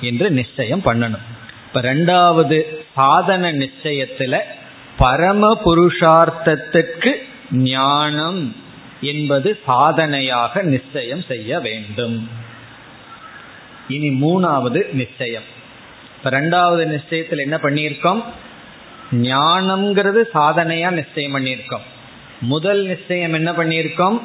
[0.00, 1.26] என்று நிச்சயம் பண்ணணும்.
[1.66, 2.58] இப்ப ரெண்டாவது
[2.94, 4.38] சாதன நிச்சயத்துல
[4.96, 7.12] பரம புருஷார்த்தத்திற்கு
[7.52, 8.56] ஞானம்
[9.00, 12.28] என்பது சாதனையாக நிச்சயம் செய்ய வேண்டும்.
[13.88, 15.42] இனி மூணாவது நிச்சயம்.
[16.16, 18.24] இப்ப ரெண்டாவது நிச்சயத்தில் என்ன பண்ணியிருக்கோம்?
[19.12, 21.82] ஞானம்ங்கிறது சாதனையா நிச்சயம் பண்ணியிருக்கோம்.
[22.40, 24.20] முதல் நிச்சயம் என்ன பண்ணியிருக்கோம்?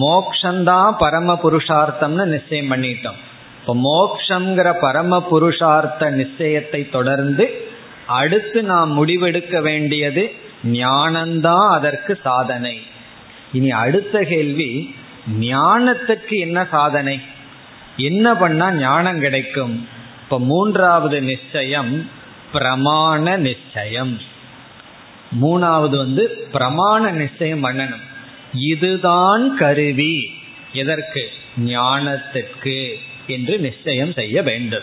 [0.00, 3.16] மோக்ஷந்தான் பரம புருஷார்த்தம்னு நிச்சயம் பண்ணிட்டோம்.
[3.60, 7.68] இப்போ மோக்ஷங்கிற பரம புருஷார்த்த நிச்சயத்தை தொடர்ந்து
[8.06, 10.34] அடுத்து நாம் முடிவெடுக்க வேண்டியது
[10.64, 12.82] ஞானந்தான் அதற்கு சாதனை.
[13.52, 14.94] இனி அடுத்த கேள்வி
[15.40, 17.20] ஞானத்துக்கு என்ன சாதனை?
[17.96, 19.88] என்ன பண்ணா ஞானம் கிடைக்கும்?
[20.22, 22.10] இப்ப மூன்றாவது நிச்சயம்
[22.52, 24.18] பிரமாண நிச்சயம்.
[25.42, 28.00] மூணாவது வந்து பிரமாண நிச்சயம் பண்ணணும்.
[28.52, 30.32] இதுதான் கருவி.
[30.72, 31.28] எதற்கு?
[31.60, 32.94] ஞானத்திற்கு
[33.26, 34.82] என்று நிச்சயம் செய்ய வேண்டும்.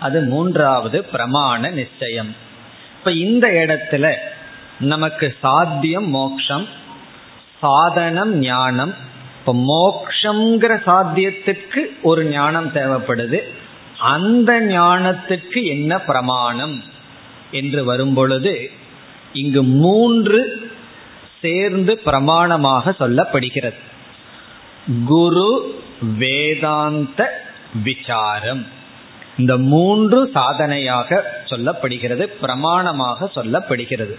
[0.00, 2.34] அது மூன்றாவது பிரமாண நிச்சயம்.
[3.00, 4.14] இப்ப இந்த இடத்துல
[4.80, 6.66] நமக்கு சாத்தியம் மோக்ஷம்
[7.60, 8.94] சாதனம் ஞானம்.
[9.38, 13.38] இப்ப மோக்ஷங்கிற சாத்தியத்துக்கு ஒரு ஞானம் தேவைப்படுது.
[13.98, 16.82] அந்த ஞானத்துக்கு என்ன பிரமாணம்
[17.50, 18.70] என்று வரும்பொழுது
[19.32, 20.70] இங்கு மூன்று
[21.40, 23.80] சேர்ந்து பிரமாணமாக சொல்லப்படுகிறது.
[25.06, 25.82] குரு
[26.18, 27.48] வேதாந்த
[27.84, 28.66] விசாரம்.
[29.40, 31.20] இந்த மூன்று சாதனையாக
[31.50, 34.14] சொல்லப்படுகிறது பிரமாணமாக சொல்லப்படுகிறது.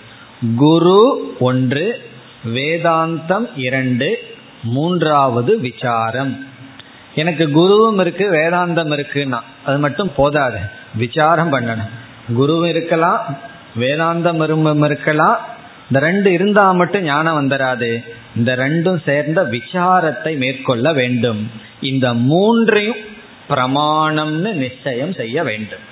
[0.63, 1.01] குரு
[1.47, 1.85] ஒன்று
[2.55, 4.09] வேதாந்தம் இரண்டு
[4.75, 6.33] மூன்றாவது விசாரம்.
[7.21, 10.59] எனக்கு குருவும் இருக்கு வேதாந்தம் இருக்குன்னா அது மட்டும் போதாது
[11.01, 11.91] விசாரம் பண்ணணும்.
[12.37, 13.23] குருவும் இருக்கலாம்
[13.81, 14.41] வேதாந்தம்
[14.89, 15.39] இருக்கலாம்
[15.87, 17.89] இந்த ரெண்டு இருந்தா மட்டும் ஞானம் வந்துடாது
[18.39, 21.41] இந்த ரெண்டும் சேர்ந்த விசாரத்தை மேற்கொள்ள வேண்டும்.
[21.89, 23.01] இந்த மூன்றையும்
[23.49, 25.85] பிரமாணம்னு நிச்சயம் செய்ய வேண்டும்.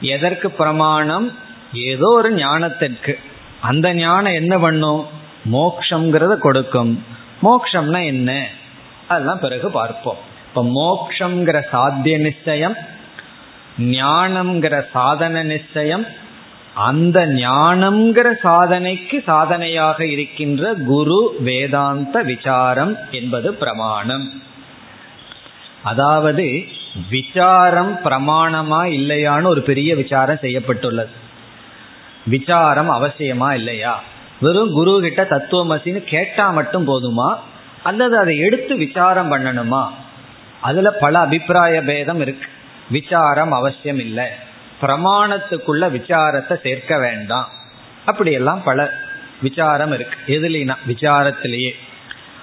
[0.00, 1.38] எதற்கு பிரமாணம்?
[1.72, 3.14] ஏதோ ஒரு ஞானத்திற்கு.
[3.60, 5.06] அந்த ஞானம் என்ன பண்ணும்?
[5.52, 7.04] மோக்ஷங்கிறத கொடுக்கும்.
[7.42, 8.46] மோக்ஷம்னா என்ன?
[9.08, 10.16] அதெல்லாம் பிறகு பார்ப்போம்.
[10.48, 12.76] இப்ப மோக்ஷங்கிற சாத்திய நிச்சயம்
[13.78, 16.06] ஞானம்ங்கிற சாதன நிச்சயம்
[16.74, 24.42] அந்த ஞானம்ங்கிற சாதனைக்கு சாதனையாக இருக்கின்ற குரு வேதாந்த விசாரம் என்பது பிரமாணம்.
[25.86, 26.64] அதாவது
[27.10, 31.10] விசாரம் பிரமாணமா இல்லையான்னு ஒரு பெரிய விசாரம் செய்யப்பட்டுள்ளது.
[32.26, 34.02] விசாரம் அவசியமா இல்லையா?
[34.40, 37.36] வெறும் குரு கிட்ட தத்துவமசின்னு கேட்டா மட்டும் போதுமா?
[37.82, 39.88] அல்லது அதை எடுத்து விசாரம் பண்ணணுமா?
[40.60, 42.48] அதுல பல அபிப்பிராய பேதம் இருக்கு.
[42.90, 44.26] விசாரம் அவசியம் இல்லை.
[44.80, 47.48] பிரமாணத்துக்குள்ள விசாரத்தை சேர்க்க வேண்டாம்.
[48.04, 48.92] அப்படியெல்லாம் பல
[49.42, 50.18] விசாரம் இருக்கு.
[50.26, 51.72] எதுலினா விசாரத்திலேயே.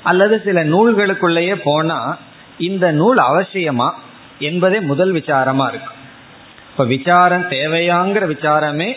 [0.04, 2.18] அல்லது சில நூல்களுக்குள்ளேயே போனா
[2.58, 3.92] இந்த நூல் அவசியமா
[4.40, 6.02] என்பதே முதல் விசாரமா இருக்கும்
[6.72, 8.94] இப்ப விசாரம் தேவையாங்கிற விசாரமே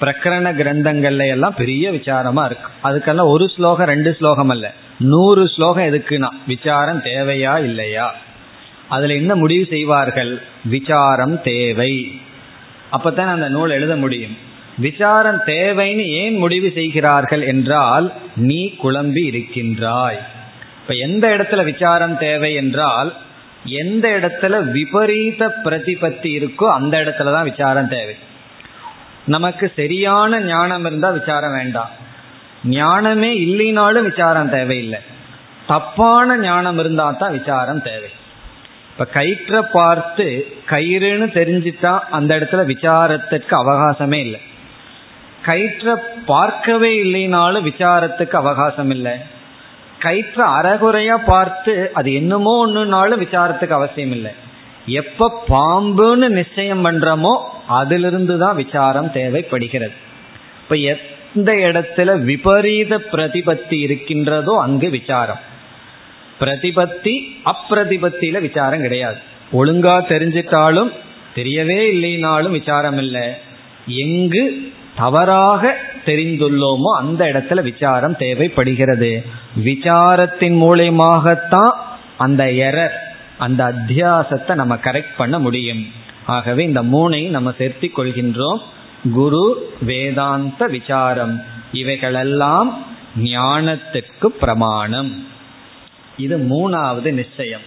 [0.00, 2.68] பிரகரண கிரந்தங்கள்ல எல்லாம் பெரிய விசாரமா இருக்கு.
[2.84, 4.74] அதுக்கெல்லாம் ஒரு ஸ்லோகம் ரெண்டு ஸ்லோகம் அல்ல.
[4.98, 8.14] நூறு ஸ்லோகம் எதுக்குன்னா விசாரம் தேவையா இல்லையா?
[8.88, 10.42] அதுல என்ன முடிவு செய்வார்கள்?
[10.64, 12.20] விசாரம் தேவை.
[12.92, 14.36] அப்பதான் அந்த நூல் எழுத முடியும்.
[14.78, 20.26] விசாரம் தேவைன்னு ஏன் முடிவு செய்கிறார்கள் என்றால் நீ குழம்பி இருக்கின்றாய்.
[20.90, 23.14] இப்ப எந்த இடத்துல விசாரம் தேவை என்றால்
[23.64, 28.16] எந்த இடத்துல விபரீத பிரதிபத்தி இருக்கோ அந்த இடத்துல தான் விசாரம் தேவை.
[29.26, 31.88] நமக்கு சரியான ஞானம் இருந்தால் விசாரம் வேண்டாம்.
[32.64, 34.98] ஞானமே இல்லைனாலும் விசாரம் தேவையில்லை.
[35.66, 38.10] தப்பான ஞானம் இருந்தால் தான் விசாரம் தேவை.
[38.92, 44.40] இப்ப கயிற்ற பார்த்து கயிறுன்னு தெரிஞ்சுட்டா அந்த இடத்துல விசாரத்துக்கு அவகாசமே இல்லை.
[45.46, 49.38] கயிற்ற பார்க்கவே இல்லைனாலும் விசாரத்துக்கு அவகாசம் இல்லை.
[50.04, 54.32] கயிற்ற அறகுறையா பார்த்து அது என்னமோ ஒண்ணுனாலும் விசாரத்துக்கு அவசியம் இல்லை.
[55.00, 57.34] எப்ப பாம்புன்னு நிச்சயம் பண்றோமோ
[57.78, 59.96] அதிலிருந்து தான் விசாரம் தேவைப்படுகிறது.
[60.62, 65.42] இப்ப எந்த இடத்துல விபரீத பிரதிபத்தி இருக்கின்றதோ அங்கு விசாரம்.
[66.40, 67.14] பிரதிபத்தி
[67.52, 69.20] அப்பிரதிபத்தியில விசாரம் கிடையாது.
[69.52, 70.90] ஒழுங்கா தெரிஞ்சிட்டாலும்
[71.34, 73.26] தெரியவே இல்லைனாலும் விசாரம் இல்லை.
[74.04, 74.44] எங்கு
[74.96, 75.62] தவறாக
[76.06, 79.24] தெரிந்துள்ளோமோ அந்த இடத்துல விசாரம் தேவைப்படுகிறது.
[79.64, 81.70] விசாரத்தின் மூலியமாகத்தான்
[82.18, 85.86] அந்த எரர் அந்த அத்தியாசத்தை நம்ம கரெக்ட் பண்ண முடியும்.
[86.26, 88.60] ஆகவே இந்த மூணையும் நம்ம சேர்த்தி கொள்கின்றோம்.
[89.12, 91.42] குரு வேதாந்த விசாரம்
[91.72, 92.86] இவைகளெல்லாம்
[93.22, 95.26] ஞானத்திற்கு பிரமாணம்.
[96.16, 97.60] இது மூணாவது நிச்சயம்.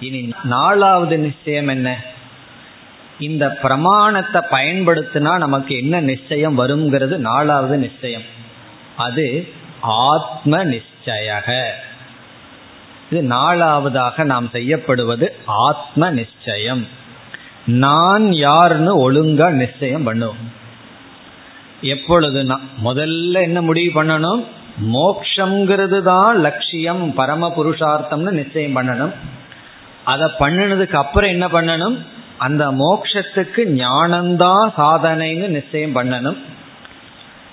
[0.00, 2.04] இனி நாலாவது நிச்சயம் என்ன?
[3.18, 8.22] இந்த பிரமாணத்தை பயன்படுத்தினா நமக்கு என்ன நிச்சயம் வருங்கிறது நாலாவது நிச்சயம்.
[8.96, 9.48] அது
[9.80, 11.62] ஆத்ம நிச்சய
[13.10, 16.86] இது நாலாவதாக நாம் செய்யப்படுவது ஆத்ம நிச்சயம்
[17.66, 20.44] நான் யாருன்னு ஒழுங்கா நிச்சயம் பண்ணுவோம்
[21.82, 24.44] எப்பொழுதுனா முதல்ல என்ன முடிவு பண்ணணும்?
[24.92, 29.14] மோக்ஷங்கிறது தான் லட்சியம் பரம புருஷார்த்தம்னு நிச்சயம் பண்ணணும்.
[30.04, 32.06] அதை பண்ணினதுக்கு அப்புறம் என்ன பண்ணணும்?
[32.38, 36.38] அந்த மோக்ஷத்துக்கு ஞானம்தான் சாதனைன்னு நிச்சயம் பண்ணணும்.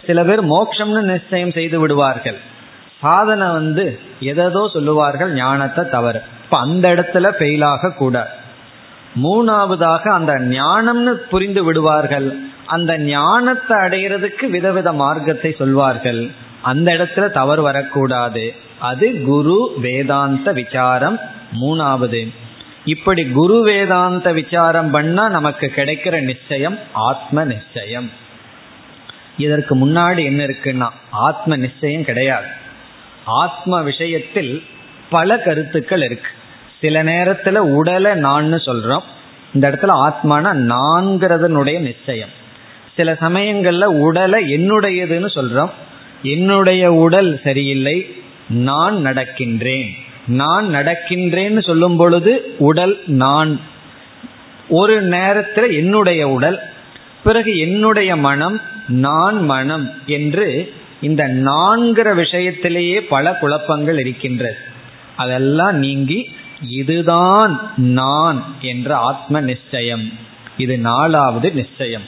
[0.06, 2.40] சில பேர் மோக்ஷம்னு நிச்சயம் செய்து விடுவார்கள்.
[3.00, 6.22] சாதனை வந்து எதோ சொல்லுவார்கள் ஞானத்தை தவறு.
[6.44, 8.34] இப்ப அந்த இடத்துல ஃபெயிலாக கூடாது
[9.24, 12.40] மூணாவதாக அந்த ஞானம்னு புரிந்து விடுவார்கள்.
[12.66, 16.32] அந்த ஞானத்தை அடைகிறதுக்கு விதவித மார்க்கத்தை சொல்வார்கள்.
[16.62, 18.54] அந்த இடத்துல தவறு வரக்கூடாது.
[18.80, 21.20] அது குரு வேதாந்த விசாரம்
[21.62, 22.34] மூணாவது.
[22.86, 28.12] இப்படி குரு வேதாந்த விசாரம் பண்ணா நமக்கு கிடைக்கிற நிச்சயம் ஆத்ம நிச்சயம்.
[29.38, 32.46] இதற்கு முன்னாடி என்ன இருக்குன்னா ஆத்ம நிச்சயம் கிடையாது.
[33.26, 34.64] ஆத்ம விஷயத்தில்
[35.10, 36.30] பல கருத்துக்கள் இருக்கு.
[36.82, 39.04] சில நேரத்துல உடலை நான்னு சொல்றோம்.
[39.54, 42.30] இந்த இடத்துல ஆத்மானா நான்கிறதனுடைய நிச்சயம்.
[42.96, 45.70] சில சமயங்கள்ல உடலை என்னுடையதுன்னு சொல்றோம்.
[46.24, 49.90] என்னுடைய உடல் சரியில்லை நான் நடக்கின்றேன்.
[50.28, 53.60] நான் நடக்கின்றேன்னு சொல்லும் பொழுது உடல் நான்.
[54.70, 56.60] ஒரு நேரத்தில் என்னுடைய உடல்
[57.24, 64.58] பிறகு என்னுடைய மனம் நான் மனம் என்று இந்த நான்கிற விஷயத்திலேயே பல குழப்பங்கள் இருக்கின்றது.
[65.16, 66.30] அதெல்லாம் நீங்கி
[66.70, 70.12] இதுதான் நான் என்ற ஆத்ம நிச்சயம்.
[70.58, 72.02] இது நாலாவது நிச்சயம்.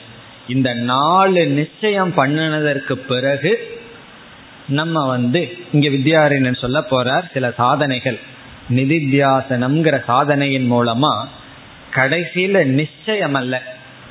[0.48, 3.77] இந்த நாலு நிச்சயம் பண்ணினதற்கு பிறகு
[4.68, 8.20] நம்ம வந்து இங்க வித்யாரண்யன் சொல்ல போறார் சில சாதனைகள்.
[8.70, 11.26] நிதித்தியாசனம்ங்கிற சாதனையின் மூலமா
[11.92, 13.64] கடைசியில நிச்சயம் அல்ல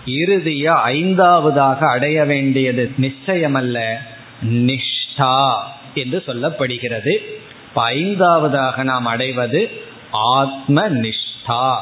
[0.06, 4.00] இறுதியா ஐந்தாவதாக அடைய வேண்டியது நிச்சயம் அல்ல
[4.42, 5.54] நிஷ்டா
[5.94, 7.14] என்று சொல்லப்படுகிறது.
[7.74, 9.70] ஐந்தாவதாக நாம் அடைவது
[10.10, 11.76] ஆத்ம நிஷ்டா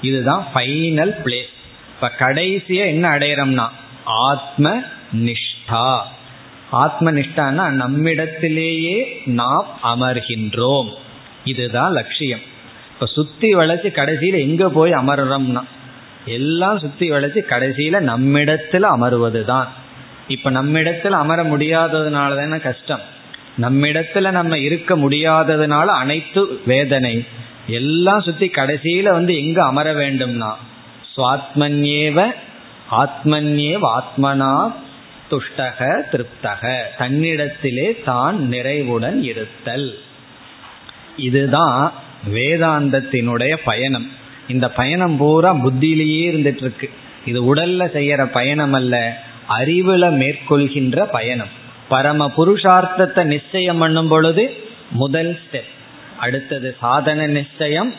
[0.00, 1.52] இதுதான் ஃபைனல் பிளேஸ்
[1.94, 3.68] இப்ப கடைசியா என்ன அடையிறோம்னா
[4.04, 4.82] ஆத்ம
[5.12, 6.02] நிஷ்டா
[6.72, 10.88] ஆத்ம நிஷ்டானா நம்மிடத்திலேயே நாம் அமர்கின்றோம்.
[11.44, 12.40] இதுதான் லட்சியம்.
[12.92, 15.62] இப்ப சுத்தி வளைச்சு கடைசியில எங்க போய் அமர்றோம்னா
[16.26, 19.66] எல்லாம் சுத்தி வளைச்சு கடைசியில நம்மிடத்துல அமர்வதுதான்.
[20.28, 23.00] இப்ப நம்மிடத்துல அமர முடியாததுனால தானே கஷ்டம்.
[23.60, 27.24] நம்மிடத்துல நம்ம இருக்க முடியாததுனால அனைத்து வேதனை
[27.66, 30.52] எல்லாம் சுத்தி கடைசியில வந்து எங்க அமர வேண்டும்னா
[31.16, 32.32] சுவாத்மன்யேவ
[32.90, 34.72] ஆத்மன்யேவ ஆத்மனா
[35.32, 36.62] துஷ்டக திருப்தக.
[36.98, 39.98] தன்னிடத்திலே தான் நிறைவுடன் இருத்தல்.
[41.16, 41.92] இதுதான்
[42.32, 44.10] வேதாந்தத்தினுடைய பயணம்.
[44.48, 46.90] இந்த பயணம் பூரா புத்தியிலேயே இருந்துட்டு இருக்கு
[47.26, 51.48] இது உடல்ல செய்யற பயணம் அல்ல அறிவுல மேற்கொள்கின்ற பயணம்.
[51.88, 54.44] பரம புருஷார்த்தத்தை நிச்சயம் பண்ணும் பொழுது
[54.90, 55.70] முதல் ஸ்டெப்
[56.16, 57.94] அடுத்தது சாதன நிச்சயம்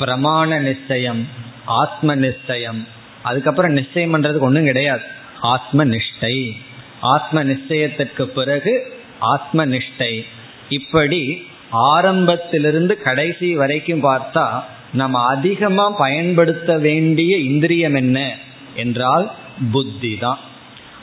[0.00, 1.28] பிரமாண நிச்சயம்
[1.64, 2.86] ஆத்ம நிச்சயம்.
[3.22, 5.02] அதுக்கப்புறம் நிச்சயம் பண்றதுக்கு ஒன்றும் கிடையாது.
[5.40, 6.56] ஆத்ம நிஷ்டை.
[7.00, 10.22] ஆத்ம நிச்சயத்திற்கு பிறகு ஆத்ம நிஷ்டை
[10.68, 18.36] இப்படி ஆரம்பத்திலிருந்து கடைசி வரைக்கும் பார்த்தா நம்ம அதிகமா பயன்படுத்த வேண்டிய இந்திரியம் என்ன
[18.74, 19.30] என்றால்
[19.72, 20.38] புத்தி தான்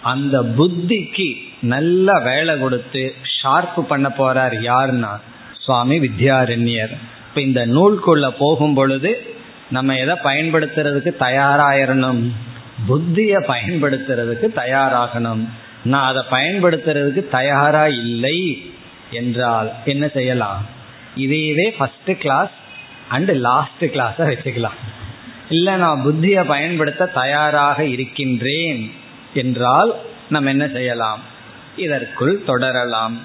[0.01, 5.19] அந்த புத்திக்கு நல்ல வேலை கொடுத்து ஷார்ப் பண்ண போறார் யாருன்னா
[5.59, 6.97] சுவாமி வித்யாரண்யர்.
[7.27, 9.35] இப்ப இந்த நூல்குள்ள போகும் பொழுது
[9.69, 12.31] நம்ம எதை பயன்படுத்துறதுக்கு தயாராயிரணும்?
[12.87, 15.49] புத்திய பயன்படுத்துறதுக்கு தயாராகணும்.
[15.84, 18.71] நான் அதை பயன்படுத்துறதுக்கு தயாரா இல்லை
[19.11, 20.65] என்றால் என்ன செய்யலாம்?
[21.17, 22.51] இதையவே ஃபர்ஸ்ட் கிளாஸ்
[23.09, 24.79] அண்ட் லாஸ்ட் கிளாஸை வச்சுக்கலாம்.
[25.49, 28.91] இல்லை நான் புத்தியை பயன்படுத்த தயாராக இருக்கின்றேன்
[29.34, 29.95] என்றால்
[30.29, 31.19] நம்ம என்ன செய்யலாம்?
[31.75, 33.21] இதற்குள் தொடரலாம்.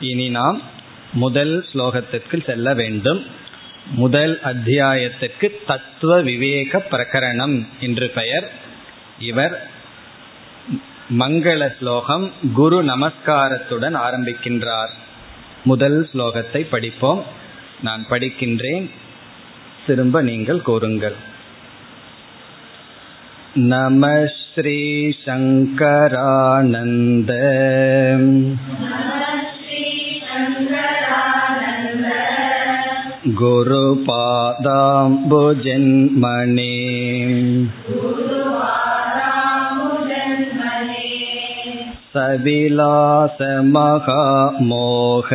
[0.00, 0.62] இனி நாம்
[1.12, 3.26] முதல் ஸ்லோகத்திற்கு செல்ல வேண்டும்.
[3.94, 8.50] முதல் அத்தியாயத்திற்கு தத்துவ விவேக பிரகரணம் என்று பெயர்.
[9.18, 9.70] இவர்
[11.17, 14.93] மங்கள ஸ்லோகம் குரு நமஸ்காரத்துடன் ஆரம்பிக்கின்றார்
[15.63, 17.21] முதல் ஸ்லோகத்தை படிப்போம்
[17.81, 18.87] நான் படிக்கின்றேன்
[19.85, 21.17] திரும்ப நீங்கள் கூறுங்கள்
[23.69, 24.05] நம
[24.55, 26.09] श्रीशङ्करानन्द
[35.33, 36.73] गुरुपादाम्बुजन्मने
[43.95, 45.29] सविलासमहामोह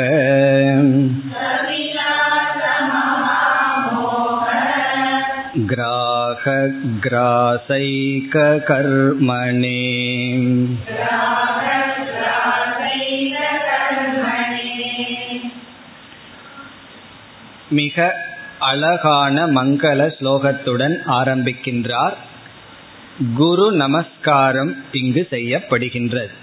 [8.49, 9.79] ग्राहग्रासैककर्मणे
[17.71, 17.97] மிக
[18.59, 22.17] அழகான மங்கள ஸ்லோகத்துடன் ஆரம்பிக்கின்றார்
[23.37, 26.35] குரு நமஸ்காரம் இங்கு செய்யப்படுகின்றது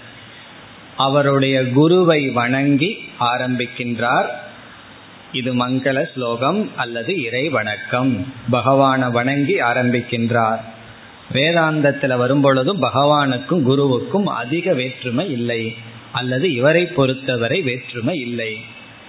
[1.01, 4.29] அவருடைய குருவை வணங்கி ஆரம்பிக்கின்றார்.
[5.31, 8.33] இது மங்கள ஸ்லோகம் அல்லது இறை வணக்கம்.
[8.51, 10.59] பகவான வணங்கி ஆரம்பிக்கின்றார்.
[11.33, 15.75] வேதாந்தத்தில் வரும்பொழுதும் பகவானுக்கும் குருவுக்கும் அதிக வேற்றுமை இல்லை.
[16.11, 18.57] அல்லது இவரை பொறுத்தவரை வேற்றுமை இல்லை.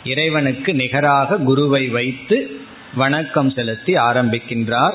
[0.04, 2.60] இறைவனுக்கு நிகராக குருவை வைத்து
[2.94, 4.94] வணக்கம் செலுத்தி ஆரம்பிக்கின்றார்.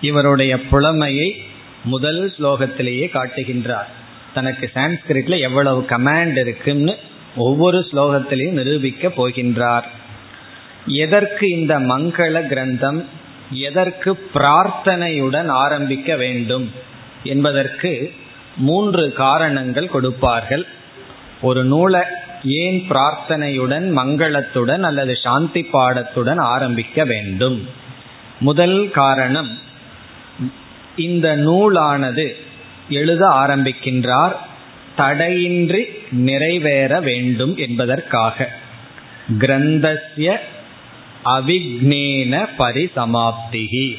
[0.00, 1.42] இவருடைய புலமையை
[1.84, 3.90] முதல் ஸ்லோகத்திலேயே காட்டுகின்றார்.
[4.38, 6.94] தனக்கு சான்ஸ்கிரிட்ல எவ்வளவு கமாண்ட் இருக்குன்னு
[7.36, 9.86] ஒவ்வொரு ஸ்லோகத்திலையும் நிரூபிக்க போகின்றார்.
[10.86, 13.04] எதற்கு இந்த மங்கள கிரந்தம்?
[13.50, 16.72] எதற்கு பிரார்த்தனையுடன் ஆரம்பிக்க வேண்டும்?
[17.24, 18.12] என்பதற்கு
[18.56, 20.66] மூன்று காரணங்கள் கொடுப்பார்கள்.
[21.42, 22.02] ஒரு நூலை
[22.44, 27.68] ஏன் பிரார்த்தனையுடன் மங்களத்துடன் அல்லது சாந்தி பாடத்துடன் ஆரம்பிக்க வேண்டும்?
[28.40, 29.50] முதல் காரணம்
[30.96, 32.26] இந்த நூலானது
[32.90, 34.32] எழுத ஆரம்பிக்கின்றார்
[34.96, 38.48] தடையின்றி நிறைவேற வேண்டும் என்பதற்காக.
[39.38, 40.36] கிரந்தசிய
[41.24, 43.98] அவிக்னேன பரிசமாப்திகி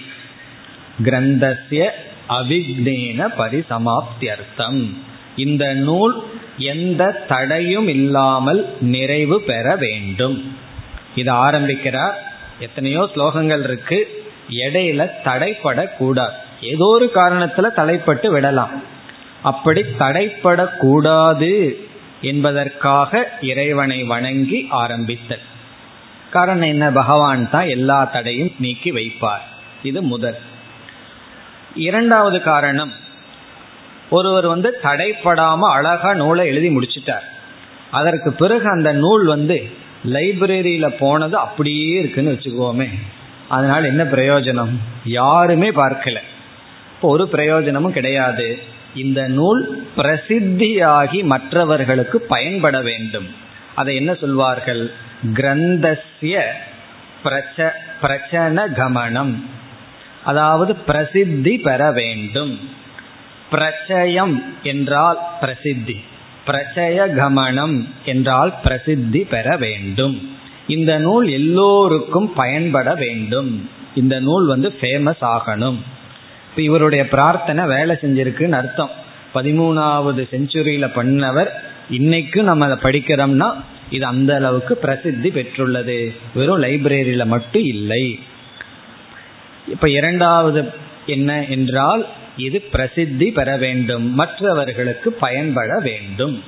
[1.03, 1.89] கிரந்தசிய
[2.29, 4.93] அவிக்னேன பரிசமாப்தியர்த்தம்.
[5.35, 6.23] இந்த நூல்
[6.57, 10.57] எந்த தடையும் இல்லாமல் நிறைவு பெற வேண்டும்.
[11.15, 12.33] இது ஆரம்பிக்கிறார்.
[12.59, 14.23] எத்தனையோ ஸ்லோகங்கள் இருக்கு.
[14.49, 16.47] இடையில தடைப்படக்கூடாது.
[16.61, 18.83] ஏதோ ஒரு காரணத்துல தலைப்பட்டு விடலாம்.
[19.43, 21.73] அப்படி தடைப்படக்கூடாது
[22.21, 25.39] என்பதற்காக இறைவனை வணங்கி ஆரம்பித்தல்.
[26.29, 26.91] காரணம் என்ன?
[26.91, 29.45] பகவான் தான் எல்லா தடையும் நீக்கி வைப்பார்.
[29.83, 30.37] இது முதல்.
[31.75, 32.91] இரண்டாவது காரணம்
[34.09, 37.23] ஒருவர் வந்து தடைப்படாம அழகா நூலை எழுதி முடிச்சிட்டார்.
[37.91, 39.69] அதற்கு பிறகு அந்த நூல் வந்து
[40.05, 42.89] லைப்ரரியில போனது அப்படியே இருக்குன்னு வச்சுக்கோமே.
[43.47, 44.77] அதனால என்ன பிரயோஜனம்?
[45.05, 46.17] யாருமே பார்க்கல.
[46.99, 48.59] இப்போ ஒரு பிரயோஜனமும் கிடையாது.
[48.95, 53.27] இந்த நூல் பிரசித்தியாகி மற்றவர்களுக்கு பயன்பட வேண்டும்.
[53.75, 54.91] அதை என்ன சொல்வார்கள்?
[55.33, 56.43] கிரந்தசிய
[57.23, 57.69] பிரச்ச
[58.01, 59.33] பிரச்சன கமனம்.
[60.23, 62.59] அதாவது பிரசித்தி பெற வேண்டும்.
[63.49, 66.01] பிரச்சயம் என்றால் பிரசித்தி.
[66.47, 70.37] பிரச்சய கமனம் என்றால் பிரசித்தி பெற வேண்டும்.
[70.67, 73.69] இந்த நூல் எல்லோருக்கும் பயன்பட வேண்டும்.
[73.95, 75.77] இந்த நூல் வந்து ஃபேமஸ் ஆகணும்.
[76.49, 78.89] இப்போ இவருடைய பிரார்த்தனை வேலை செஞ்சிருக்குன்னு அர்த்தம்.
[79.33, 81.47] பதிமூணாவது செஞ்சுரியில பண்ணவர்
[81.89, 83.53] இன்னைக்கு நம்ம அதை படிக்கிறோம்னா
[83.89, 86.15] இது அந்த அளவுக்கு பிரசித்தி பெற்றுள்ளது.
[86.33, 88.19] வெறும் லைப்ரரியில மட்டும் இல்லை.
[89.67, 90.69] இப்ப இரண்டாவது
[91.05, 92.05] என்ன என்றால்
[92.37, 94.13] இது பிரசித்தி பெற வேண்டும்.
[94.13, 96.43] மற்றவர்களுக்கு பயன்பட வேண்டும்.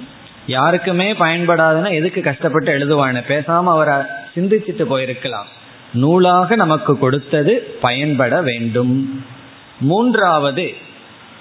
[0.47, 3.21] யாருக்குமே பயன்படாதுன்னா எதுக்கு கஷ்டப்பட்டு எழுதுவானு?
[3.27, 3.95] பேசாம அவரை
[4.35, 5.49] சிந்திச்சுட்டு போயிருக்கலாம்.
[5.93, 9.23] நூலாக நமக்கு கொடுத்தது பயன்பட வேண்டும்.
[9.81, 10.73] மூன்றாவது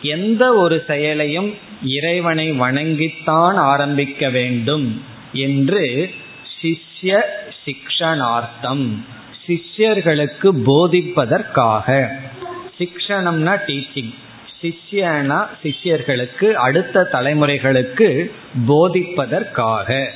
[0.03, 6.11] எந்த ஒரு செயலையும் இறைவனை வணங்கித்தான் ஆரம்பிக்க வேண்டும் என்று
[6.61, 7.21] சிஷ்ய
[7.65, 8.87] சிக்ஷனார்த்தம்.
[9.47, 12.09] சிஷ்யர்களுக்கு போதிப்பதற்காக.
[12.79, 14.15] சிக்ஷணம்னா டீச்சிங்
[14.63, 18.31] சிஷ்யனா சிஷ்யர்களுக்கு அடுத்த தலைமுறைகளுக்கு
[18.69, 20.09] போதிப்பதற்காக.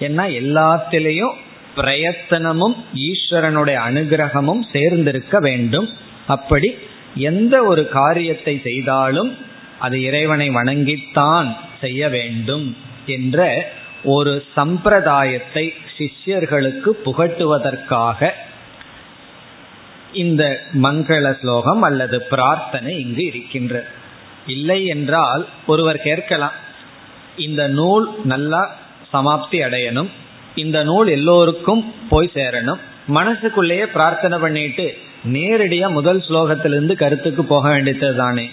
[0.00, 1.34] ஏன்னா எல்லாத்திலையும்
[1.76, 5.88] பிரயத்தனமும் ஈஸ்வரனுடைய அனுகிரகமும் சேர்ந்திருக்க வேண்டும்.
[6.26, 6.68] அப்படி
[7.22, 9.30] எந்த ஒரு காரியத்தை செய்தாலும்
[9.78, 11.48] அது இறைவனை வணங்கித்தான்
[11.80, 12.66] செய்ய வேண்டும்
[13.06, 13.38] என்ற
[14.04, 15.64] ஒரு சம்பிரதாயத்தை
[15.96, 18.30] சிஷ்யர்களுக்கு புகட்டுவதற்காக
[20.14, 20.42] இந்த
[20.80, 23.76] மங்கள ஸ்லோகம் அல்லது பிரார்த்தனை இங்கு இருக்கின்ற
[24.46, 26.58] இல்லை என்றால் ஒருவர் கேட்கலாம்
[27.36, 28.62] இந்த நூல் நல்லா
[29.12, 30.10] சமாப்தி அடையணும்
[30.54, 34.86] இந்த நூல் எல்லோருக்கும் போய் சேரணும் மனசுக்குள்ளேயே பிரார்த்தனை பண்ணிட்டு
[35.32, 38.50] நேரடியா முதல் ஸ்லோகத்திலிருந்து கருத்துக்கு போக வேண்டியது தானே.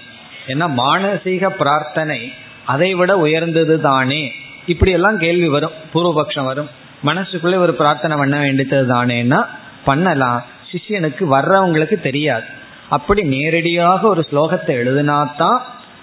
[0.48, 2.32] ஏன்னா மானசீக பிரார்த்தனை
[2.66, 4.32] அதை விட உயர்ந்தது தானே.
[4.66, 6.70] இப்படி எல்லாம் கேள்வி வரும் பூர்வபக்ஷம் வரும்.
[7.06, 9.46] மனசுக்குள்ளே ஒரு பிரார்த்தனை பண்ண வேண்டியது தானேன்னா
[9.86, 10.46] பண்ணலாம்.
[10.72, 12.44] சிஷியனுக்கு வர்றவங்களுக்கு தெரியாது.
[12.90, 15.58] அப்படி நேரடியாக ஒரு ஸ்லோகத்தை எழுதினாதான்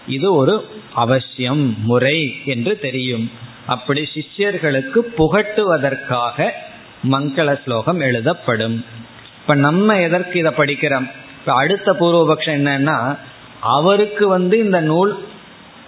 [0.06, 3.30] இது ஒரு அவசியம் முறை என்று தெரியும்.
[3.66, 6.50] அப்படி சிஷ்யர்களுக்கு புகட்டுவதற்காக
[7.10, 8.84] மங்கள ஸ்லோகம் எழுதப்படும்.
[9.48, 11.10] இப்ப நம்ம எதற்கு இதை படிக்கிறோம்?
[11.38, 13.18] இப்ப அடுத்த பூர்வபக்ஷம் என்னன்னா
[13.60, 15.12] அவருக்கு வந்து இந்த நூல்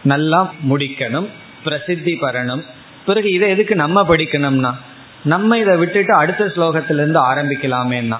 [0.02, 1.26] நல்லா முடிக்கணும்
[1.64, 2.62] பிரசித்தி பெறணும்.
[3.06, 4.72] பிறகு இதை எதுக்கு நம்ம படிக்கணும்னா
[5.24, 8.18] நம்ம இதை விட்டுட்டு அடுத்த ஸ்லோகத்திலிருந்து ஆரம்பிக்கலாமேன்னா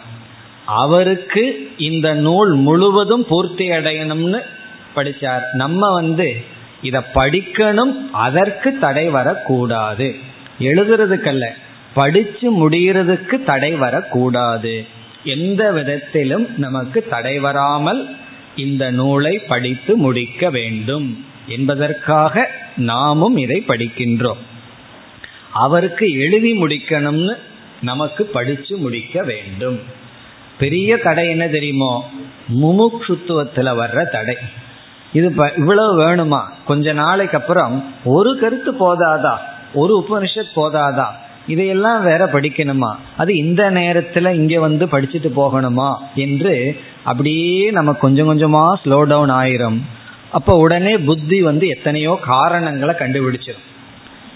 [0.65, 4.43] அவருக்கு இந்த நூல் முழுவதும் பூர்த்தி அடையணும்னு
[4.97, 5.43] படிச்சார்.
[5.53, 6.45] நம்ம வந்து
[6.83, 10.17] இதை படிக்கணும் அதற்கு தடை வரக்கூடாது.
[10.59, 11.47] எழுதுறதுக்கல்ல
[11.95, 14.99] படிச்சு முடிகிறதுக்கு தடை வரக்கூடாது.
[15.25, 18.17] எந்த விதத்திலும் நமக்கு தடை வராமல்
[18.57, 24.37] இந்த நூலை படித்து முடிக்க வேண்டும் என்பதற்காக நாமும் இதை படிக்கின்றோம்.
[25.53, 27.37] அவருக்கு எழுதி முடிக்கணும்னு
[27.83, 29.81] நமக்கு படிச்சு முடிக்க வேண்டும்.
[30.59, 32.11] பெரிய தடை என்ன தெரியுமோ?
[32.63, 34.37] முமுக்ஷுத்துவத்தில் வர்ற தடை.
[35.13, 36.43] இது இவ்வளவு வேணுமா?
[36.67, 39.37] கொஞ்ச நாளைக்கு அப்புறம் ஒரு கருத்து போதாதா?
[39.75, 41.07] ஒரு உபனிஷத் போதாதா?
[41.47, 42.95] இதையெல்லாம் வேற படிக்கணுமா?
[43.17, 45.97] அது இந்த நேரத்துல இங்க வந்து படிச்சுட்டு போகணுமா?
[46.15, 49.79] என்று அப்படியே நம்ம கொஞ்சம் கொஞ்சமா ஸ்லோ டவுன் ஆயிரும்.
[50.31, 53.69] அப்போ உடனே புத்தி வந்து எத்தனையோ காரணங்களை கண்டுபிடிச்சிடும்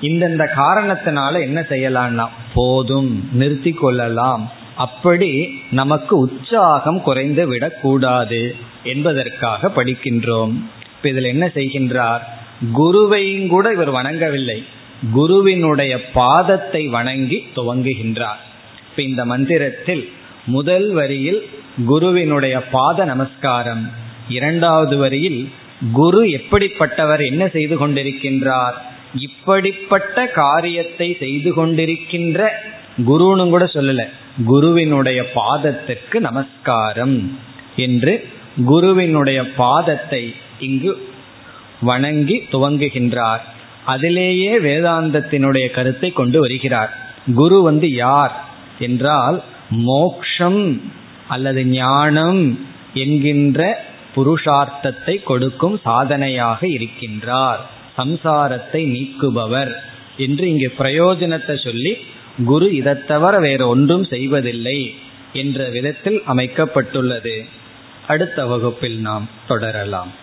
[0.00, 4.50] இந்தந்த காரணத்தினால என்ன செய்யலாம்னா போதும் நிறுத்தி கொள்ளலாம்.
[4.76, 10.52] அப்படி நமக்கு உற்சாகம் குறைந்து விடக்கூடாது என்பதற்காக படிக்கின்றோம்.
[10.96, 12.18] இப்ப இதுல என்ன செய்கின்றார்?
[12.78, 14.64] குருவையும் கூட இவர் வணங்கவில்லை.
[15.12, 18.40] குருவினுடைய பாதத்தை வணங்கி துவங்குகின்றார்.
[18.90, 20.08] இப்ப இந்த மந்திரத்தில்
[20.46, 21.48] முதல் வரியில்
[21.86, 23.92] குருவினுடைய பாத நமஸ்காரம்
[24.28, 25.48] இரண்டாவது வரியில்
[25.92, 28.74] குரு எப்படிப்பட்டவர் என்ன செய்து கொண்டிருக்கின்றார்
[29.14, 32.48] இப்படிப்பட்ட காரியத்தை செய்து கொண்டிருக்கின்ற
[32.98, 34.08] குருன்னு கூட சொல்லல
[34.46, 37.38] குருவினுடைய பாதத்திற்கு நமஸ்காரம்
[37.76, 38.28] என்று
[38.64, 41.08] குருவினுடைய பாதத்தை இங்கு
[41.80, 43.44] வணங்கி துவங்குகின்றார்.
[43.84, 46.98] அதிலேயே வேதாந்தத்தினுடைய கருத்தை கொண்டு வருகிறார்.
[47.34, 48.44] குரு வந்து யார்?
[48.78, 50.92] என்றால் மோக்ஷம்
[51.28, 53.84] அல்லது ஞானம் என்கின்ற
[54.16, 57.56] புருஷார்த்தத்தை கொடுக்கும் சாதனையாக இருக்கின்றார்.
[57.98, 59.72] சம்சாரத்தை நீக்குபவர்
[60.16, 61.96] என்று இங்கு பிரயோஜனத்தை சொல்லி
[62.44, 64.94] குரு இதை தவிர வேற ஒன்றும் செய்வதில்லை
[65.32, 67.48] என்ற விதத்தில் அமைக்கப்பட்டுள்ளது.
[68.06, 70.22] அடுத்த வகுப்பில் நாம் தொடரலாம்.